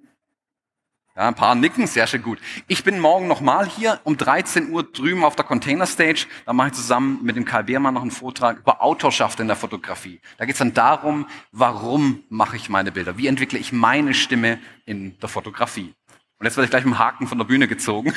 ja, 1.19 1.27
ein 1.27 1.35
paar 1.35 1.57
nicken, 1.57 1.89
sehr 1.89 2.07
schön 2.07 2.23
gut. 2.23 2.39
Ich 2.69 2.85
bin 2.85 3.01
morgen 3.01 3.27
nochmal 3.27 3.67
hier 3.69 3.99
um 4.05 4.17
13 4.17 4.71
Uhr 4.71 4.85
drüben 4.85 5.25
auf 5.25 5.35
der 5.35 5.45
Container 5.45 5.85
Stage. 5.85 6.27
Da 6.47 6.53
mache 6.53 6.69
ich 6.69 6.75
zusammen 6.75 7.19
mit 7.25 7.35
dem 7.35 7.45
Karl 7.45 7.67
Wehrmann 7.67 7.95
noch 7.95 8.03
einen 8.03 8.13
Vortrag 8.13 8.59
über 8.59 8.81
Autorschaft 8.81 9.41
in 9.41 9.49
der 9.49 9.57
Fotografie. 9.57 10.21
Da 10.37 10.45
geht 10.45 10.55
es 10.55 10.61
dann 10.61 10.75
darum, 10.75 11.27
warum 11.51 12.23
mache 12.29 12.55
ich 12.55 12.69
meine 12.69 12.93
Bilder? 12.93 13.19
Wie 13.19 13.27
entwickle 13.27 13.59
ich 13.59 13.73
meine 13.73 14.15
Stimme 14.15 14.61
in 14.87 15.19
der 15.19 15.29
Fotografie? 15.29 15.93
Und 16.39 16.47
jetzt 16.47 16.57
werde 16.57 16.67
ich 16.67 16.71
gleich 16.71 16.85
mit 16.85 16.95
dem 16.95 16.99
Haken 17.01 17.27
von 17.27 17.37
der 17.37 17.47
Bühne 17.47 17.67
gezogen. 17.67 18.15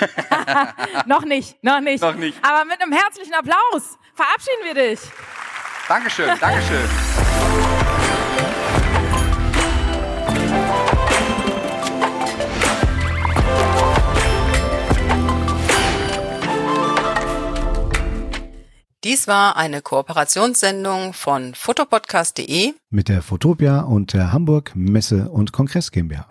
noch 1.08 1.26
nicht, 1.26 1.64
noch 1.64 1.82
nicht. 1.82 2.04
Noch 2.04 2.14
nicht. 2.14 2.38
Aber 2.44 2.66
mit 2.66 2.80
einem 2.84 2.92
herzlichen 2.92 3.34
Applaus 3.34 3.98
verabschieden 4.14 4.64
wir 4.64 4.76
dich. 4.76 5.00
Dankeschön, 5.88 6.30
Dankeschön. 6.40 7.31
Dies 19.04 19.28
war 19.28 19.56
eine 19.56 19.82
Kooperationssendung 19.82 21.14
von 21.14 21.56
fotopodcast.de 21.56 22.74
mit 22.92 23.10
der 23.10 23.24
Fotopia 23.24 23.82
und 23.82 24.14
der 24.14 24.32
Hamburg 24.32 24.74
Messe 24.76 25.28
und 25.32 25.52
Kongress 25.52 25.92
GmbH. 25.92 26.28